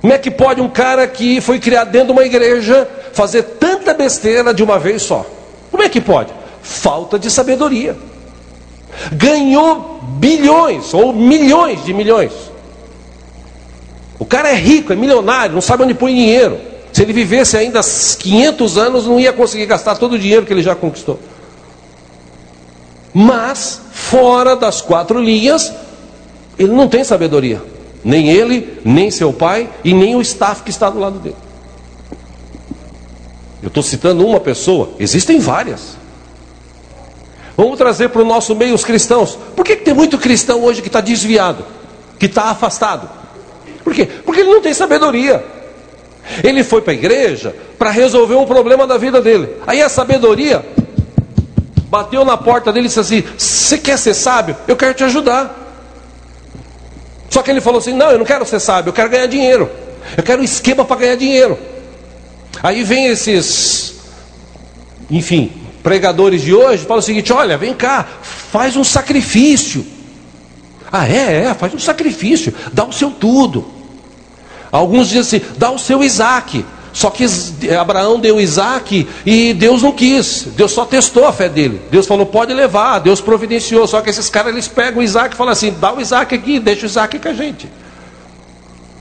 [0.00, 3.94] Como é que pode um cara que foi criado dentro de uma igreja fazer tanta
[3.94, 5.24] besteira de uma vez só?
[5.70, 6.32] Como é que pode?
[6.64, 7.96] falta de sabedoria.
[9.12, 12.32] Ganhou bilhões ou milhões de milhões.
[14.18, 16.58] O cara é rico, é milionário, não sabe onde põe dinheiro.
[16.92, 20.62] Se ele vivesse ainda 500 anos, não ia conseguir gastar todo o dinheiro que ele
[20.62, 21.18] já conquistou.
[23.12, 25.72] Mas, fora das quatro linhas,
[26.58, 27.60] ele não tem sabedoria.
[28.04, 31.36] Nem ele, nem seu pai e nem o staff que está do lado dele.
[33.64, 35.96] Eu estou citando uma pessoa, existem várias.
[37.56, 39.38] Vamos trazer para o nosso meio os cristãos.
[39.56, 41.64] Por que, que tem muito cristão hoje que está desviado,
[42.18, 43.08] que está afastado?
[43.82, 44.04] Por quê?
[44.04, 45.42] Porque ele não tem sabedoria.
[46.42, 49.48] Ele foi para a igreja para resolver um problema da vida dele.
[49.66, 50.62] Aí a sabedoria
[51.88, 54.54] bateu na porta dele e disse assim: Você quer ser sábio?
[54.68, 55.58] Eu quero te ajudar.
[57.30, 59.70] Só que ele falou assim: Não, eu não quero ser sábio, eu quero ganhar dinheiro.
[60.18, 61.58] Eu quero um esquema para ganhar dinheiro.
[62.64, 63.92] Aí vem esses,
[65.10, 69.84] enfim, pregadores de hoje falam o seguinte: olha, vem cá, faz um sacrifício.
[70.90, 73.66] Ah, é, é, faz um sacrifício, dá o seu tudo.
[74.72, 76.64] Alguns dizem assim: dá o seu Isaac.
[76.90, 77.26] Só que
[77.78, 80.46] Abraão deu Isaac e Deus não quis.
[80.56, 81.82] Deus só testou a fé dele.
[81.90, 82.98] Deus falou: pode levar.
[82.98, 83.86] Deus providenciou.
[83.86, 86.84] Só que esses caras eles pegam Isaac e falam assim: dá o Isaac aqui, deixa
[86.84, 87.68] o Isaac com a gente.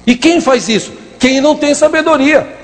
[0.06, 0.92] E quem faz isso?
[1.18, 2.62] Quem não tem sabedoria.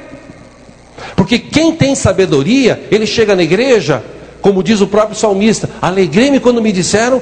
[1.16, 4.04] Porque quem tem sabedoria, ele chega na igreja,
[4.42, 7.22] como diz o próprio salmista: alegrei-me quando me disseram,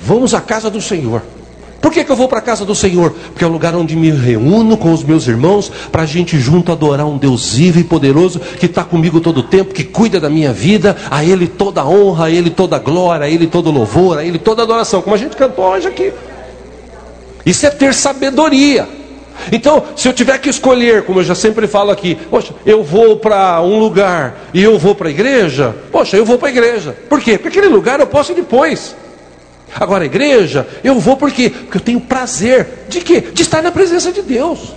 [0.00, 1.22] vamos à casa do Senhor.
[1.84, 3.10] Por que, que eu vou para a casa do Senhor?
[3.10, 6.72] Porque é o lugar onde me reúno com os meus irmãos para a gente junto
[6.72, 10.30] adorar um Deus vivo e poderoso que está comigo todo o tempo, que cuida da
[10.30, 14.24] minha vida, a Ele toda honra, a Ele toda glória, a Ele todo louvor, a
[14.24, 16.10] Ele toda adoração, como a gente cantou hoje aqui.
[17.44, 18.88] Isso é ter sabedoria.
[19.52, 23.16] Então, se eu tiver que escolher, como eu já sempre falo aqui, poxa, eu vou
[23.16, 26.96] para um lugar e eu vou para a igreja, poxa, eu vou para a igreja.
[27.08, 27.38] Por quê?
[27.38, 28.96] Porque aquele lugar eu posso ir depois.
[29.74, 31.50] Agora, a igreja, eu vou por quê?
[31.50, 33.20] Porque eu tenho prazer de quê?
[33.20, 34.74] De estar na presença de Deus.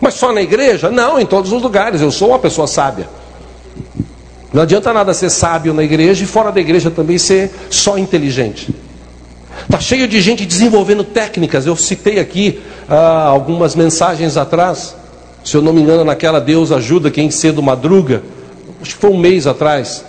[0.00, 0.90] Mas só na igreja?
[0.90, 2.00] Não, em todos os lugares.
[2.00, 3.08] Eu sou uma pessoa sábia.
[4.52, 8.74] Não adianta nada ser sábio na igreja e fora da igreja também ser só inteligente.
[9.62, 11.66] Está cheio de gente desenvolvendo técnicas.
[11.66, 14.94] Eu citei aqui ah, algumas mensagens atrás.
[15.44, 18.22] Se eu não me engano, naquela Deus ajuda quem cedo madruga.
[18.80, 20.04] Acho que foi um mês atrás.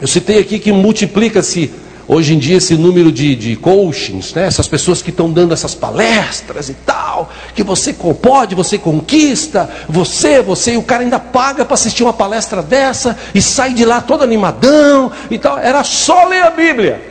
[0.00, 1.70] Eu citei aqui que multiplica-se
[2.08, 4.46] hoje em dia esse número de, de coachings, né?
[4.46, 10.40] essas pessoas que estão dando essas palestras e tal, que você pode, você conquista, você,
[10.40, 14.00] você, e o cara ainda paga para assistir uma palestra dessa e sai de lá
[14.00, 15.58] todo animadão e tal.
[15.58, 17.07] Era só ler a Bíblia.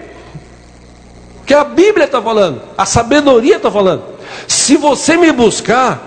[1.48, 4.04] Que a Bíblia está falando, a sabedoria está falando.
[4.50, 5.98] Se você me buscar,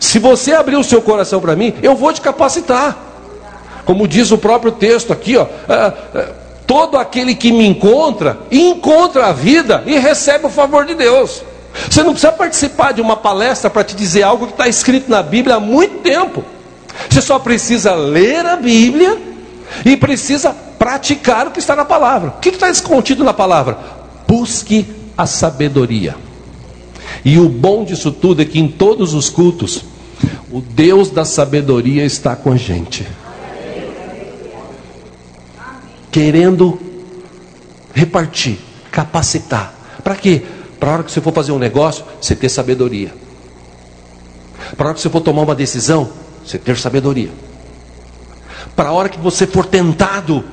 [0.00, 2.96] se você abrir o seu coração para mim, eu vou te capacitar.
[3.84, 5.46] Como diz o próprio texto aqui, ó.
[5.68, 6.28] É, é,
[6.66, 11.42] Todo aquele que me encontra, encontra a vida e recebe o favor de Deus.
[11.90, 15.22] Você não precisa participar de uma palestra para te dizer algo que está escrito na
[15.22, 16.42] Bíblia há muito tempo.
[17.10, 19.18] Você só precisa ler a Bíblia
[19.84, 22.30] e precisa praticar o que está na palavra.
[22.30, 23.99] O que está escondido na palavra?
[24.30, 24.86] Busque
[25.18, 26.14] a sabedoria.
[27.24, 29.82] E o bom disso tudo é que em todos os cultos,
[30.52, 33.04] o Deus da sabedoria está com a gente
[36.10, 36.78] querendo
[37.92, 38.58] repartir,
[38.90, 39.74] capacitar.
[40.04, 40.42] Para quê?
[40.78, 43.12] Para a hora que você for fazer um negócio, você ter sabedoria.
[44.76, 46.08] Para a hora que você for tomar uma decisão,
[46.44, 47.30] você ter sabedoria.
[48.76, 50.44] Para a hora que você for tentado,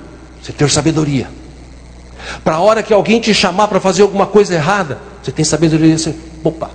[0.41, 1.29] você ter sabedoria.
[2.43, 5.97] Para a hora que alguém te chamar para fazer alguma coisa errada, você tem sabedoria.
[5.97, 6.13] Você,
[6.43, 6.69] opa.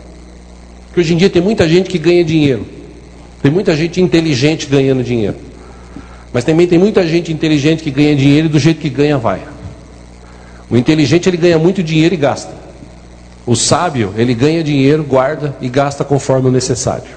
[0.87, 2.67] Porque hoje em dia tem muita gente que ganha dinheiro.
[3.43, 5.37] Tem muita gente inteligente ganhando dinheiro.
[6.33, 9.43] Mas também tem muita gente inteligente que ganha dinheiro e do jeito que ganha vai.
[10.71, 12.55] O inteligente ele ganha muito dinheiro e gasta.
[13.45, 17.11] O sábio, ele ganha dinheiro, guarda e gasta conforme o necessário.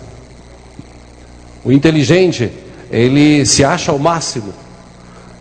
[1.64, 2.52] O inteligente,
[2.92, 4.54] ele se acha ao máximo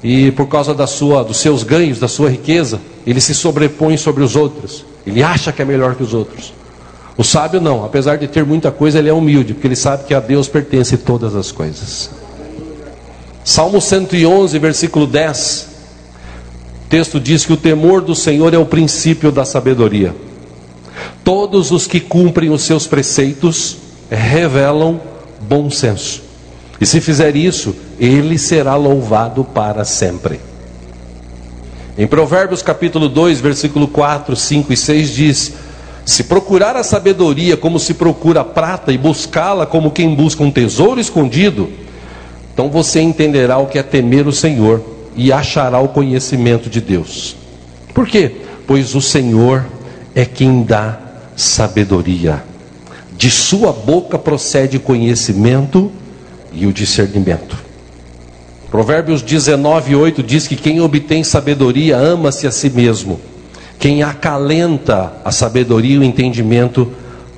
[0.05, 4.23] e por causa da sua, dos seus ganhos, da sua riqueza, ele se sobrepõe sobre
[4.23, 4.85] os outros.
[5.07, 6.53] Ele acha que é melhor que os outros.
[7.17, 10.13] O sábio não, apesar de ter muita coisa, ele é humilde, porque ele sabe que
[10.13, 12.11] a Deus pertence todas as coisas.
[13.43, 15.69] Salmo 111, versículo 10.
[16.85, 20.15] O texto diz que o temor do Senhor é o princípio da sabedoria.
[21.25, 23.79] Todos os que cumprem os seus preceitos
[24.11, 25.01] revelam
[25.41, 26.23] bom senso.
[26.79, 30.41] E se fizer isso, ele será louvado para sempre.
[31.97, 35.53] Em Provérbios capítulo 2, versículo 4, 5 e 6 diz:
[36.05, 40.51] Se procurar a sabedoria como se procura a prata e buscá-la como quem busca um
[40.51, 41.71] tesouro escondido,
[42.53, 44.83] então você entenderá o que é temer o Senhor
[45.15, 47.37] e achará o conhecimento de Deus.
[47.93, 48.33] Por quê?
[48.67, 49.65] Pois o Senhor
[50.15, 50.99] é quem dá
[51.37, 52.43] sabedoria.
[53.17, 55.93] De sua boca procede conhecimento
[56.53, 57.64] e o discernimento.
[58.75, 63.21] Provérbios 19, 8 diz que quem obtém sabedoria ama-se a si mesmo.
[63.79, 66.91] Quem acalenta a sabedoria e o entendimento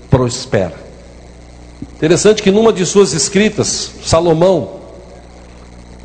[0.09, 0.73] prospera.
[1.95, 4.77] Interessante que numa de suas escritas, Salomão,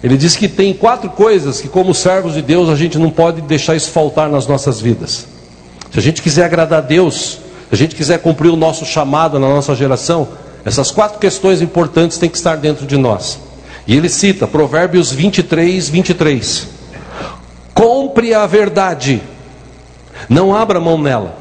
[0.04, 3.40] ele diz que tem quatro coisas que, como servos de Deus, a gente não pode
[3.40, 5.26] deixar isso faltar nas nossas vidas.
[5.94, 9.40] Se a gente quiser agradar a Deus, se a gente quiser cumprir o nosso chamado
[9.40, 10.28] na nossa geração,
[10.66, 13.40] essas quatro questões importantes têm que estar dentro de nós.
[13.88, 16.68] E ele cita Provérbios 23, 23.
[17.74, 19.22] Compre a verdade,
[20.30, 21.36] não abra mão nela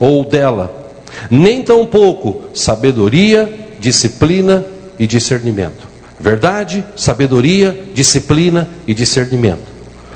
[0.00, 0.90] ou dela,
[1.30, 4.64] nem tampouco sabedoria, disciplina
[4.98, 5.86] e discernimento.
[6.18, 9.72] Verdade, sabedoria, disciplina e discernimento.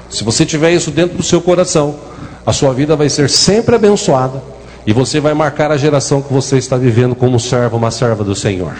[0.09, 1.97] Se você tiver isso dentro do seu coração,
[2.45, 4.41] a sua vida vai ser sempre abençoada
[4.87, 8.37] e você vai marcar a geração que você está vivendo como servo, uma serva do
[8.37, 8.73] Senhor.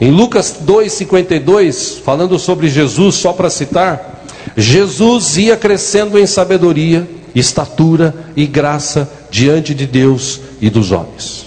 [0.00, 4.24] Em Lucas 2:52, falando sobre Jesus, só para citar,
[4.56, 11.46] Jesus ia crescendo em sabedoria, estatura e graça diante de Deus e dos homens.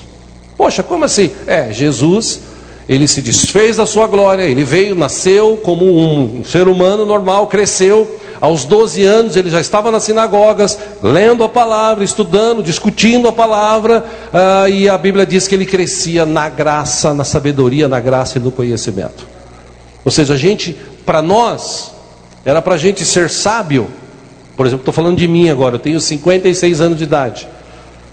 [0.56, 1.32] Poxa, como assim?
[1.48, 2.42] É, Jesus
[2.88, 8.20] ele se desfez da sua glória, ele veio, nasceu como um ser humano normal, cresceu,
[8.44, 14.04] Aos 12 anos ele já estava nas sinagogas, lendo a palavra, estudando, discutindo a palavra,
[14.34, 18.42] uh, e a Bíblia diz que ele crescia na graça, na sabedoria, na graça e
[18.42, 19.26] no conhecimento.
[20.04, 20.76] Ou seja, a gente,
[21.06, 21.94] para nós,
[22.44, 23.88] era para a gente ser sábio.
[24.58, 27.48] Por exemplo, estou falando de mim agora, eu tenho 56 anos de idade.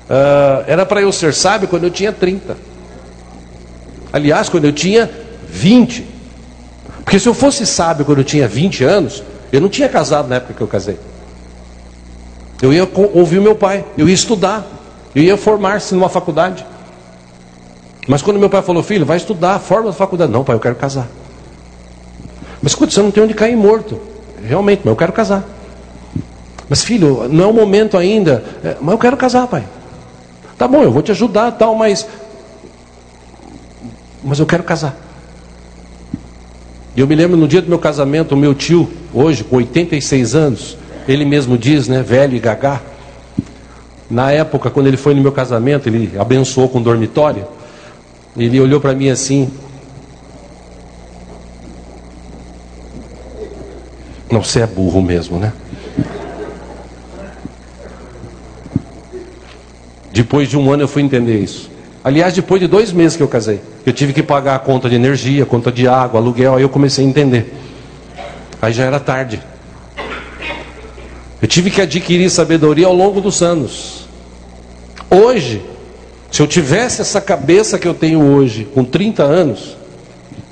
[0.09, 2.57] Uh, era para eu ser sábio quando eu tinha 30.
[4.13, 5.11] Aliás, quando eu tinha
[5.49, 6.07] 20.
[7.03, 10.37] Porque se eu fosse sábio quando eu tinha 20 anos, eu não tinha casado na
[10.37, 10.99] época que eu casei.
[12.63, 14.67] Eu ia ouvir o meu pai, eu ia estudar,
[15.15, 16.65] eu ia formar-se numa faculdade.
[18.07, 20.31] Mas quando meu pai falou, filho, vai estudar, forma a faculdade.
[20.33, 21.09] Não, pai, eu quero casar.
[22.63, 24.01] Mas escuta, você não tem onde cair morto.
[24.45, 25.45] Realmente, mas eu quero casar.
[26.69, 28.45] Mas filho, não é o momento ainda.
[28.63, 29.65] É, mas eu quero casar, pai.
[30.57, 32.07] Tá bom, eu vou te ajudar, tal, mas.
[34.23, 34.95] Mas eu quero casar.
[36.97, 40.77] Eu me lembro no dia do meu casamento, o meu tio, hoje, com 86 anos,
[41.07, 42.81] ele mesmo diz, né, velho e gagá.
[44.11, 47.47] Na época, quando ele foi no meu casamento, ele abençoou com dormitório.
[48.37, 49.49] Ele olhou para mim assim,
[54.31, 55.53] Não, você é burro mesmo, né?
[60.13, 61.69] Depois de um ano eu fui entender isso.
[62.03, 64.95] Aliás, depois de dois meses que eu casei, eu tive que pagar a conta de
[64.95, 67.55] energia, conta de água, aluguel, aí eu comecei a entender.
[68.61, 69.41] Aí já era tarde.
[71.43, 74.07] Eu tive que adquirir sabedoria ao longo dos anos.
[75.11, 75.63] Hoje,
[76.31, 79.77] se eu tivesse essa cabeça que eu tenho hoje, com 30 anos,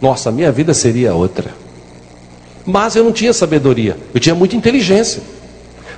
[0.01, 1.51] nossa, minha vida seria outra.
[2.65, 5.23] Mas eu não tinha sabedoria, eu tinha muita inteligência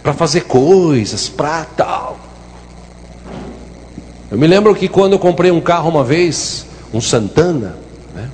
[0.03, 2.30] para fazer coisas, para tal.
[4.31, 6.65] Eu me lembro que quando eu comprei um carro uma vez,
[6.95, 7.75] um Santana,
[8.15, 8.29] né,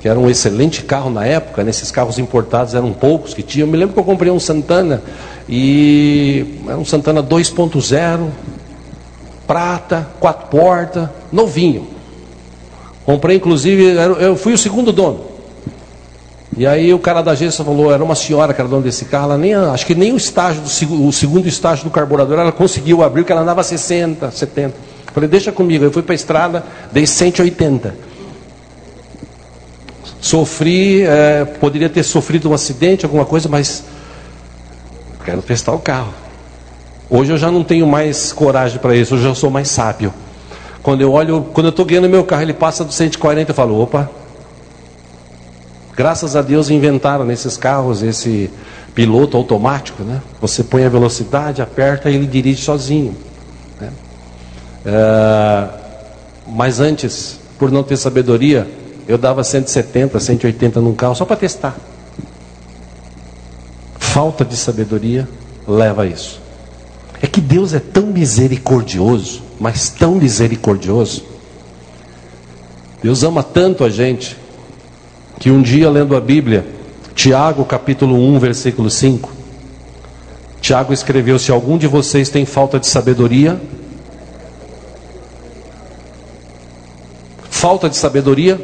[0.00, 3.66] que era um excelente carro na época, nesses né, carros importados eram poucos que tinham.
[3.68, 5.02] Eu me lembro que eu comprei um Santana
[5.46, 8.28] e era um Santana 2.0,
[9.46, 11.88] prata, quatro portas, novinho.
[13.04, 15.32] Comprei inclusive, eu fui o segundo dono.
[16.56, 19.24] E aí o cara da agência falou, era uma senhora que era dona desse carro,
[19.24, 23.02] ela nem, acho que nem o estágio, do, o segundo estágio do carburador, ela conseguiu
[23.02, 24.91] abrir, porque ela andava 60, 70.
[25.12, 25.84] Falei, deixa comigo.
[25.84, 27.94] Eu fui para a estrada, dei 180.
[30.20, 33.84] Sofri, é, poderia ter sofrido um acidente, alguma coisa, mas
[35.24, 36.14] quero testar o carro.
[37.10, 40.14] Hoje eu já não tenho mais coragem para isso, hoje eu sou mais sábio.
[40.82, 43.80] Quando eu olho, quando eu estou guiando meu carro, ele passa do 140, eu falo,
[43.80, 44.08] opa,
[45.94, 48.50] Graças a Deus inventaram nesses carros esse
[48.94, 50.22] piloto automático, né?
[50.40, 53.14] Você põe a velocidade, aperta e ele dirige sozinho.
[53.78, 53.90] Né?
[54.84, 55.68] É,
[56.46, 58.68] mas antes, por não ter sabedoria,
[59.06, 61.76] eu dava 170, 180 num carro só para testar.
[63.98, 65.28] Falta de sabedoria
[65.66, 66.40] leva a isso.
[67.20, 71.24] É que Deus é tão misericordioso, mas tão misericordioso.
[73.02, 74.36] Deus ama tanto a gente
[75.38, 76.66] que um dia lendo a Bíblia,
[77.14, 79.32] Tiago capítulo 1, versículo 5,
[80.60, 83.60] Tiago escreveu: Se algum de vocês tem falta de sabedoria,
[87.62, 88.60] falta de sabedoria,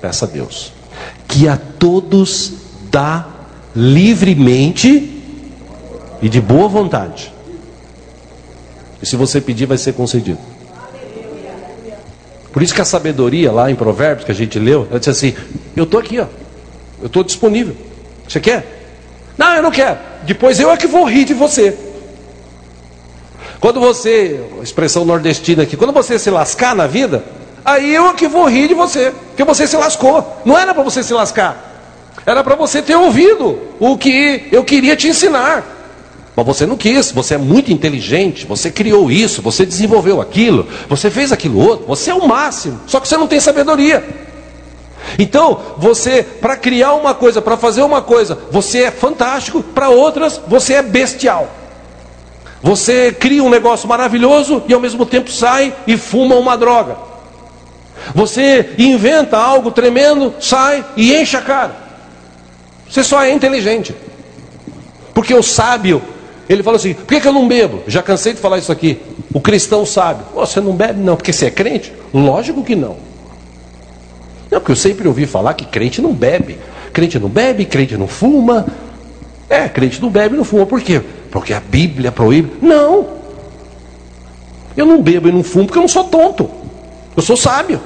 [0.00, 0.72] peça a Deus,
[1.28, 2.52] que a todos
[2.90, 3.24] dá
[3.76, 5.22] livremente
[6.20, 7.32] e de boa vontade.
[9.00, 10.40] E se você pedir, vai ser concedido.
[12.52, 15.34] Por isso que a sabedoria lá em Provérbios que a gente leu, ela disse assim:
[15.76, 16.26] Eu estou aqui, ó.
[17.00, 17.76] Eu estou disponível.
[18.28, 18.66] Você quer?
[19.38, 20.00] Não, eu não quero.
[20.24, 21.78] Depois eu é que vou rir de você.
[23.60, 27.22] Quando você, expressão nordestina aqui, quando você se lascar na vida,
[27.66, 30.40] aí eu que vou rir de você, porque você se lascou.
[30.44, 34.96] Não era para você se lascar, era para você ter ouvido o que eu queria
[34.96, 35.74] te ensinar.
[36.36, 41.10] Mas você não quis, você é muito inteligente, você criou isso, você desenvolveu aquilo, você
[41.10, 44.04] fez aquilo outro, você é o máximo, só que você não tem sabedoria.
[45.18, 50.40] Então, você, para criar uma coisa, para fazer uma coisa, você é fantástico, para outras,
[50.46, 51.48] você é bestial.
[52.62, 56.96] Você cria um negócio maravilhoso e ao mesmo tempo sai e fuma uma droga.
[58.14, 61.76] Você inventa algo tremendo, sai e enche a cara.
[62.88, 63.94] Você só é inteligente.
[65.12, 66.02] Porque o sábio
[66.48, 67.82] ele falou assim: por que, que eu não bebo?
[67.86, 69.00] Já cansei de falar isso aqui.
[69.32, 70.22] O cristão sabe.
[70.34, 71.00] você não bebe?
[71.00, 71.92] Não, porque você é crente?
[72.14, 72.96] Lógico que não.
[74.50, 76.58] Não, porque eu sempre ouvi falar que crente não bebe.
[76.92, 78.66] Crente não bebe, crente não fuma.
[79.48, 80.64] É, crente não bebe, não fuma.
[80.64, 81.02] Por quê?
[81.30, 82.52] Porque a Bíblia proíbe.
[82.62, 83.08] Não.
[84.76, 86.48] Eu não bebo e não fumo porque eu não sou tonto.
[87.16, 87.80] Eu sou sábio.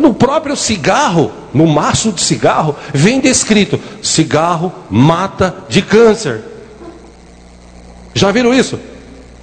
[0.00, 6.42] No próprio cigarro, no maço de cigarro, vem descrito: cigarro mata de câncer.
[8.12, 8.78] Já viram isso?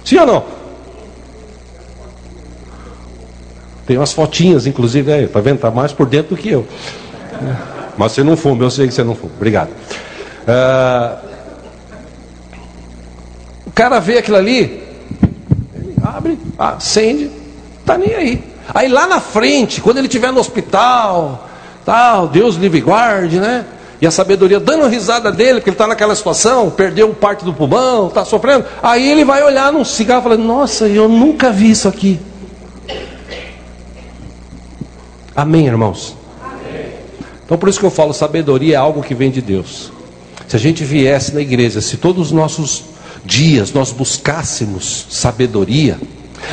[0.04, 0.44] Sim ou não?
[3.86, 5.58] Tem umas fotinhas, inclusive, aí, tá vendo?
[5.58, 6.66] Tá mais por dentro do que eu.
[7.96, 9.32] Mas você não fuma, eu sei que você não fuma.
[9.36, 9.70] Obrigado.
[10.42, 11.28] Uh,
[13.66, 14.82] o cara vê aquilo ali,
[15.74, 17.30] ele abre, acende,
[17.84, 18.51] tá nem aí.
[18.74, 21.48] Aí lá na frente, quando ele estiver no hospital,
[21.84, 23.66] tal, Deus livre guarde, né?
[24.00, 28.08] E a sabedoria dando risada dele, porque ele está naquela situação, perdeu parte do pulmão,
[28.08, 28.64] está sofrendo.
[28.82, 32.18] Aí ele vai olhar num cigarro e falar: Nossa, eu nunca vi isso aqui.
[35.36, 36.16] Amém, irmãos?
[36.42, 36.94] Amém.
[37.44, 39.92] Então por isso que eu falo: sabedoria é algo que vem de Deus.
[40.48, 42.84] Se a gente viesse na igreja, se todos os nossos
[43.24, 45.98] dias nós buscássemos sabedoria,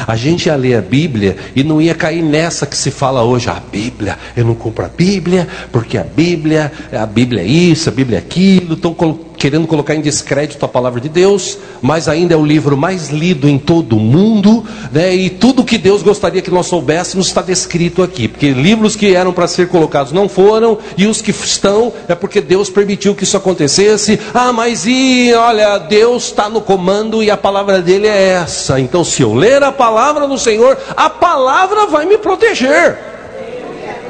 [0.07, 3.49] a gente ia ler a Bíblia e não ia cair nessa que se fala hoje,
[3.49, 7.91] a Bíblia, eu não compro a Bíblia, porque a Bíblia, a Bíblia é isso, a
[7.91, 8.93] Bíblia é aquilo, estão
[9.39, 13.47] querendo colocar em descrédito a palavra de Deus, mas ainda é o livro mais lido
[13.47, 15.15] em todo o mundo, né?
[15.15, 19.31] e tudo que Deus gostaria que nós soubéssemos está descrito aqui, porque livros que eram
[19.31, 23.37] para ser colocados não foram, e os que estão é porque Deus permitiu que isso
[23.37, 24.19] acontecesse.
[24.33, 29.05] Ah, mas e olha, Deus está no comando e a palavra dele é essa, então
[29.05, 32.97] se eu ler a palavra do Senhor, a palavra vai me proteger.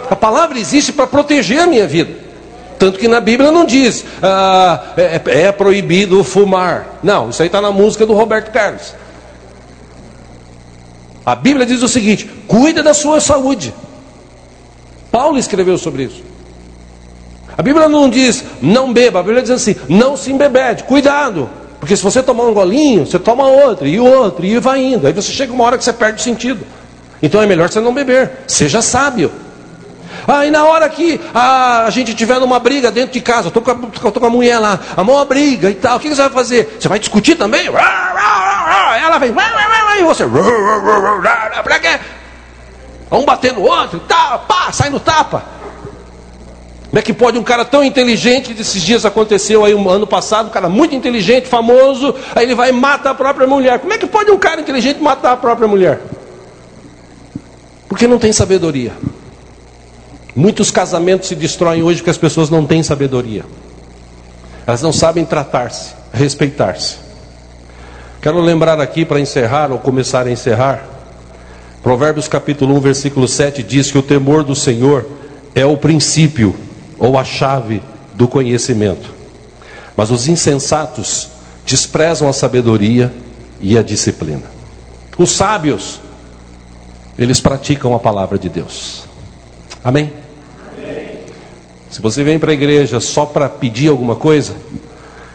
[0.09, 2.18] A palavra existe para proteger a minha vida.
[2.79, 6.99] Tanto que na Bíblia não diz ah, é, é, é proibido fumar.
[7.03, 8.95] Não, isso aí está na música do Roberto Carlos.
[11.25, 13.73] A Bíblia diz o seguinte: cuida da sua saúde.
[15.11, 16.23] Paulo escreveu sobre isso.
[17.57, 21.49] A Bíblia não diz não beba, a Bíblia diz assim: não se embebede, cuidado.
[21.81, 25.05] Porque se você tomar um golinho, você toma outro, e outro, e vai indo.
[25.05, 26.65] Aí você chega uma hora que você perde o sentido.
[27.21, 28.31] Então é melhor você não beber.
[28.47, 29.31] Seja sábio.
[30.31, 33.61] Ah, e na hora que a, a gente tiver numa briga dentro de casa, tô
[33.61, 33.75] com, a,
[34.11, 36.29] tô com a mulher lá, a maior briga e tal, o que, que você vai
[36.29, 36.77] fazer?
[36.79, 37.65] Você vai discutir também?
[37.65, 39.33] Ela vem,
[39.99, 40.23] e você,
[41.63, 41.99] pra quê?
[43.11, 45.43] Um batendo o outro tal, pá, sai no tapa.
[46.89, 50.49] Como é que pode um cara tão inteligente, desses dias aconteceu aí um ano passado,
[50.49, 53.79] um cara muito inteligente, famoso, aí ele vai e mata a própria mulher.
[53.79, 55.99] Como é que pode um cara inteligente matar a própria mulher?
[57.87, 58.93] Porque não tem sabedoria.
[60.39, 63.43] Muitos casamentos se destroem hoje porque as pessoas não têm sabedoria.
[64.65, 66.95] Elas não sabem tratar-se, respeitar-se.
[68.21, 70.85] Quero lembrar aqui para encerrar ou começar a encerrar.
[71.83, 75.05] Provérbios capítulo 1, versículo 7 diz que o temor do Senhor
[75.53, 76.55] é o princípio
[76.97, 77.83] ou a chave
[78.13, 79.13] do conhecimento.
[79.93, 81.31] Mas os insensatos
[81.65, 83.11] desprezam a sabedoria
[83.59, 84.49] e a disciplina.
[85.17, 85.99] Os sábios,
[87.17, 89.03] eles praticam a palavra de Deus.
[89.83, 90.18] Amém?
[91.89, 94.55] Se você vem para a igreja só para pedir alguma coisa,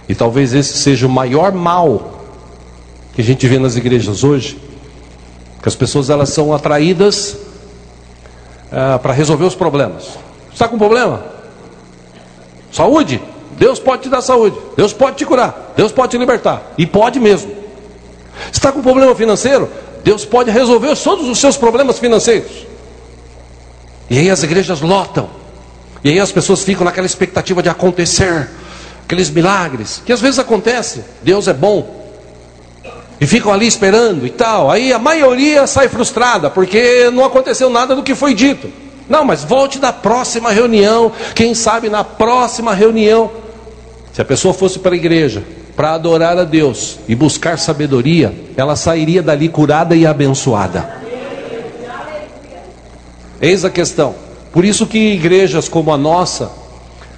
[0.09, 2.21] e talvez esse seja o maior mal
[3.15, 4.59] que a gente vê nas igrejas hoje,
[5.61, 7.37] que as pessoas elas são atraídas
[8.71, 10.19] ah, para resolver os problemas.
[10.53, 11.25] Está com problema?
[12.71, 13.21] Saúde?
[13.57, 14.57] Deus pode te dar saúde.
[14.77, 15.73] Deus pode te curar.
[15.77, 16.75] Deus pode te libertar.
[16.77, 17.53] E pode mesmo.
[18.53, 19.69] Está com problema financeiro?
[20.03, 22.67] Deus pode resolver todos os seus problemas financeiros.
[24.11, 25.44] E aí as igrejas lotam
[26.05, 28.51] e aí as pessoas ficam naquela expectativa de acontecer
[29.05, 31.03] aqueles milagres, que às vezes acontece.
[31.23, 32.05] Deus é bom.
[33.19, 34.71] E ficam ali esperando e tal.
[34.71, 38.71] Aí a maioria sai frustrada porque não aconteceu nada do que foi dito.
[39.09, 41.11] Não, mas volte na próxima reunião.
[41.35, 43.31] Quem sabe na próxima reunião.
[44.13, 45.43] Se a pessoa fosse para a igreja
[45.75, 51.03] para adorar a Deus e buscar sabedoria, ela sairia dali curada e abençoada.
[53.41, 54.24] Eis a questão.
[54.55, 56.53] Por isso que igrejas como a nossa,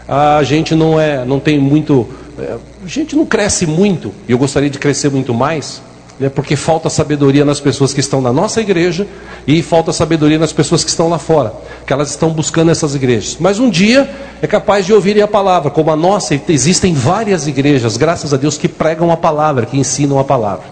[0.08, 2.08] a gente não é, não tem muito,
[2.38, 4.10] é, a gente não cresce muito.
[4.26, 5.82] E eu gostaria de crescer muito mais,
[6.18, 9.06] né, porque falta sabedoria nas pessoas que estão na nossa igreja
[9.46, 11.52] e falta sabedoria nas pessoas que estão lá fora,
[11.86, 13.36] que elas estão buscando essas igrejas.
[13.38, 14.08] Mas um dia
[14.40, 18.56] é capaz de ouvirem a palavra, como a nossa, existem várias igrejas, graças a Deus,
[18.56, 20.64] que pregam a palavra, que ensinam a palavra.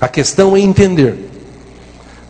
[0.00, 1.25] A questão é entender.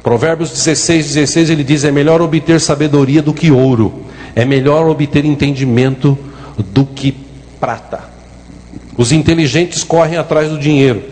[0.07, 4.05] Provérbios 16, 16 ele diz: É melhor obter sabedoria do que ouro,
[4.37, 6.17] é melhor obter entendimento
[6.57, 7.13] do que
[7.59, 8.05] prata.
[8.97, 11.03] Os inteligentes correm atrás do dinheiro,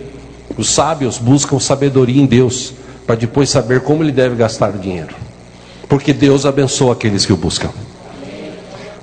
[0.57, 2.73] os sábios buscam sabedoria em Deus,
[3.05, 5.17] para depois saber como ele deve gastar o dinheiro,
[5.89, 7.71] porque Deus abençoa aqueles que o buscam.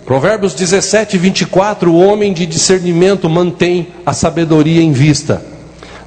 [0.05, 5.45] Provérbios 17, 24: O homem de discernimento mantém a sabedoria em vista,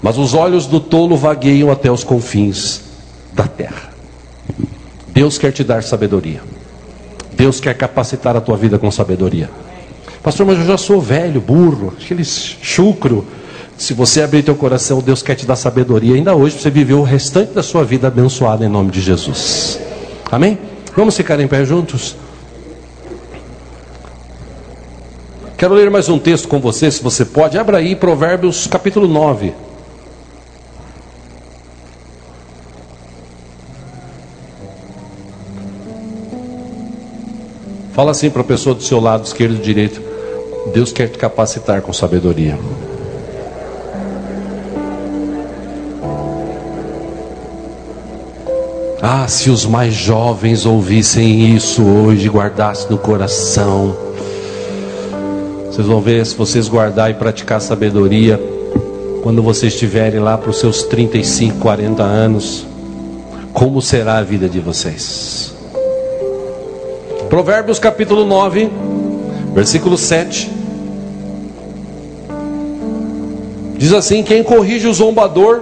[0.00, 2.83] mas os olhos do tolo vagueiam até os confins
[3.34, 3.90] da terra.
[5.08, 6.40] Deus quer te dar sabedoria.
[7.32, 9.50] Deus quer capacitar a tua vida com sabedoria.
[10.22, 13.26] Pastor, mas eu já sou velho, burro, aquele chucro.
[13.76, 16.94] Se você abrir teu coração, Deus quer te dar sabedoria ainda hoje para você viver
[16.94, 19.78] o restante da sua vida abençoada em nome de Jesus.
[20.30, 20.58] Amém?
[20.96, 22.16] Vamos ficar em pé juntos?
[25.56, 27.58] Quero ler mais um texto com você, se você pode.
[27.58, 29.63] Abra aí Provérbios capítulo 9.
[37.94, 40.02] Fala assim para a pessoa do seu lado esquerdo e direito:
[40.72, 42.58] Deus quer te capacitar com sabedoria.
[49.00, 53.94] Ah, se os mais jovens ouvissem isso hoje, guardassem no coração.
[55.66, 58.40] Vocês vão ver se vocês guardar e praticar sabedoria,
[59.22, 62.66] quando vocês estiverem lá para os seus 35, 40 anos,
[63.52, 65.53] como será a vida de vocês.
[67.34, 68.70] Provérbios capítulo 9,
[69.52, 70.48] versículo 7.
[73.76, 75.60] Diz assim: Quem corrige o zombador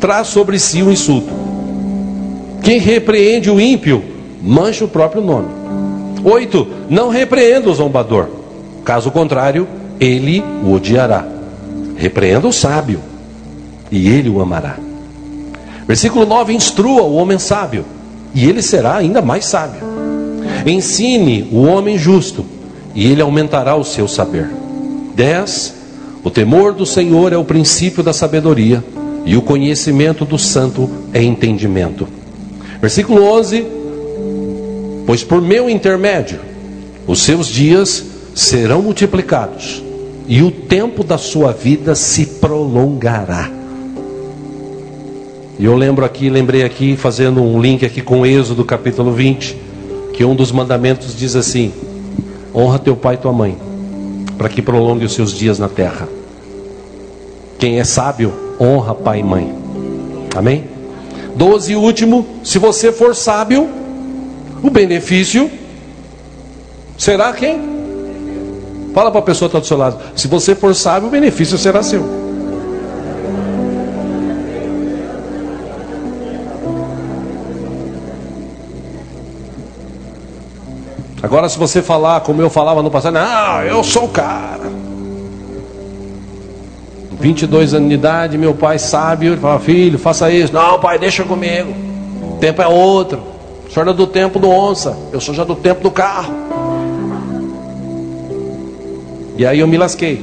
[0.00, 1.28] traz sobre si o um insulto.
[2.62, 4.02] Quem repreende o ímpio,
[4.40, 5.48] mancha o próprio nome.
[6.24, 8.28] Oito, não repreenda o zombador.
[8.82, 9.68] Caso contrário,
[10.00, 11.26] ele o odiará.
[11.94, 13.00] Repreenda o sábio,
[13.90, 14.78] e ele o amará.
[15.86, 17.84] Versículo 9: Instrua o homem sábio,
[18.34, 19.91] e ele será ainda mais sábio.
[20.70, 22.44] Ensine o homem justo,
[22.94, 24.48] e ele aumentará o seu saber.
[25.14, 25.74] 10.
[26.22, 28.82] O temor do Senhor é o princípio da sabedoria,
[29.24, 32.06] e o conhecimento do santo é entendimento.
[32.80, 33.66] Versículo 11:
[35.06, 36.40] Pois por meu intermédio
[37.06, 38.04] os seus dias
[38.34, 39.82] serão multiplicados,
[40.28, 43.50] e o tempo da sua vida se prolongará.
[45.58, 49.56] E eu lembro aqui, lembrei aqui, fazendo um link aqui com Êxodo capítulo 20,
[50.12, 51.72] que um dos mandamentos diz assim:
[52.54, 53.56] honra teu pai e tua mãe,
[54.36, 56.08] para que prolongue os seus dias na terra.
[57.58, 59.54] Quem é sábio, honra pai e mãe.
[60.34, 60.64] Amém?
[61.36, 63.68] Doze e último, se você for sábio,
[64.62, 65.50] o benefício
[66.98, 67.72] será quem?
[68.94, 69.98] Fala para a pessoa que está do seu lado.
[70.14, 72.21] Se você for sábio, o benefício será seu.
[81.22, 84.72] Agora, se você falar como eu falava no passado, não, eu sou o cara.
[87.20, 90.52] 22 anos de idade, meu pai sábio, ele fala, filho, faça isso.
[90.52, 91.72] Não, pai, deixa comigo.
[92.34, 93.22] O tempo é outro.
[93.68, 96.34] O senhor é do tempo do onça, eu sou já do tempo do carro.
[99.36, 100.22] E aí eu me lasquei.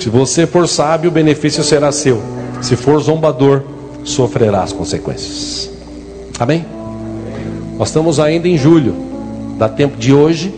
[0.00, 2.20] Se você for sábio, o benefício será seu.
[2.62, 3.62] Se for zombador,
[4.04, 5.70] sofrerá as consequências.
[6.38, 6.77] Amém?
[7.78, 8.94] Nós estamos ainda em julho.
[9.56, 10.52] Dá tempo de hoje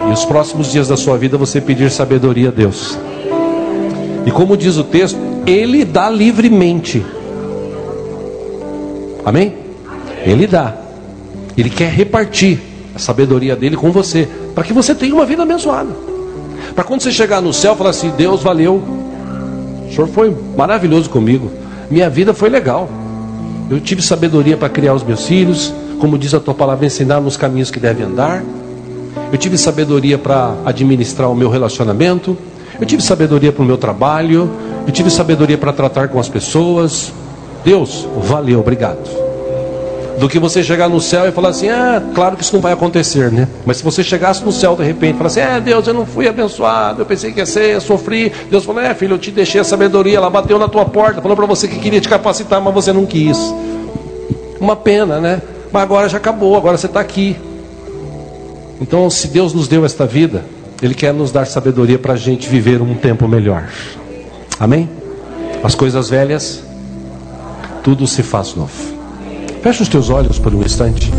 [0.00, 2.98] e os próximos dias da sua vida você pedir sabedoria a Deus.
[4.26, 7.04] E como diz o texto, Ele dá livremente.
[9.24, 9.54] Amém?
[10.24, 10.74] Ele dá.
[11.56, 12.60] Ele quer repartir
[12.94, 15.90] a sabedoria dele com você, para que você tenha uma vida abençoada.
[16.74, 18.82] Para quando você chegar no céu, falar assim: Deus valeu,
[19.88, 21.50] o Senhor foi maravilhoso comigo,
[21.90, 22.88] minha vida foi legal.
[23.70, 27.36] Eu tive sabedoria para criar os meus filhos, como diz a tua palavra, ensinar nos
[27.36, 28.42] caminhos que devem andar.
[29.32, 32.36] Eu tive sabedoria para administrar o meu relacionamento.
[32.80, 34.50] Eu tive sabedoria para o meu trabalho.
[34.86, 37.12] Eu tive sabedoria para tratar com as pessoas.
[37.64, 39.26] Deus, valeu, obrigado.
[40.18, 42.72] Do que você chegar no céu e falar assim: ah, claro que isso não vai
[42.72, 43.48] acontecer, né?
[43.66, 46.06] Mas se você chegasse no céu de repente e falar assim: é, Deus, eu não
[46.06, 48.32] fui abençoado, eu pensei que ia ser, eu sofri.
[48.50, 51.36] Deus falou: é, filho, eu te deixei a sabedoria, ela bateu na tua porta, falou
[51.36, 53.36] para você que queria te capacitar, mas você não quis.
[54.58, 55.42] Uma pena, né?
[55.72, 57.36] Mas agora já acabou, agora você está aqui.
[58.80, 60.44] Então, se Deus nos deu esta vida,
[60.82, 63.68] Ele quer nos dar sabedoria para a gente viver um tempo melhor.
[64.58, 64.88] Amém?
[65.62, 66.62] As coisas velhas,
[67.82, 68.96] tudo se faz novo.
[69.62, 71.10] Fecha os teus olhos por um instante.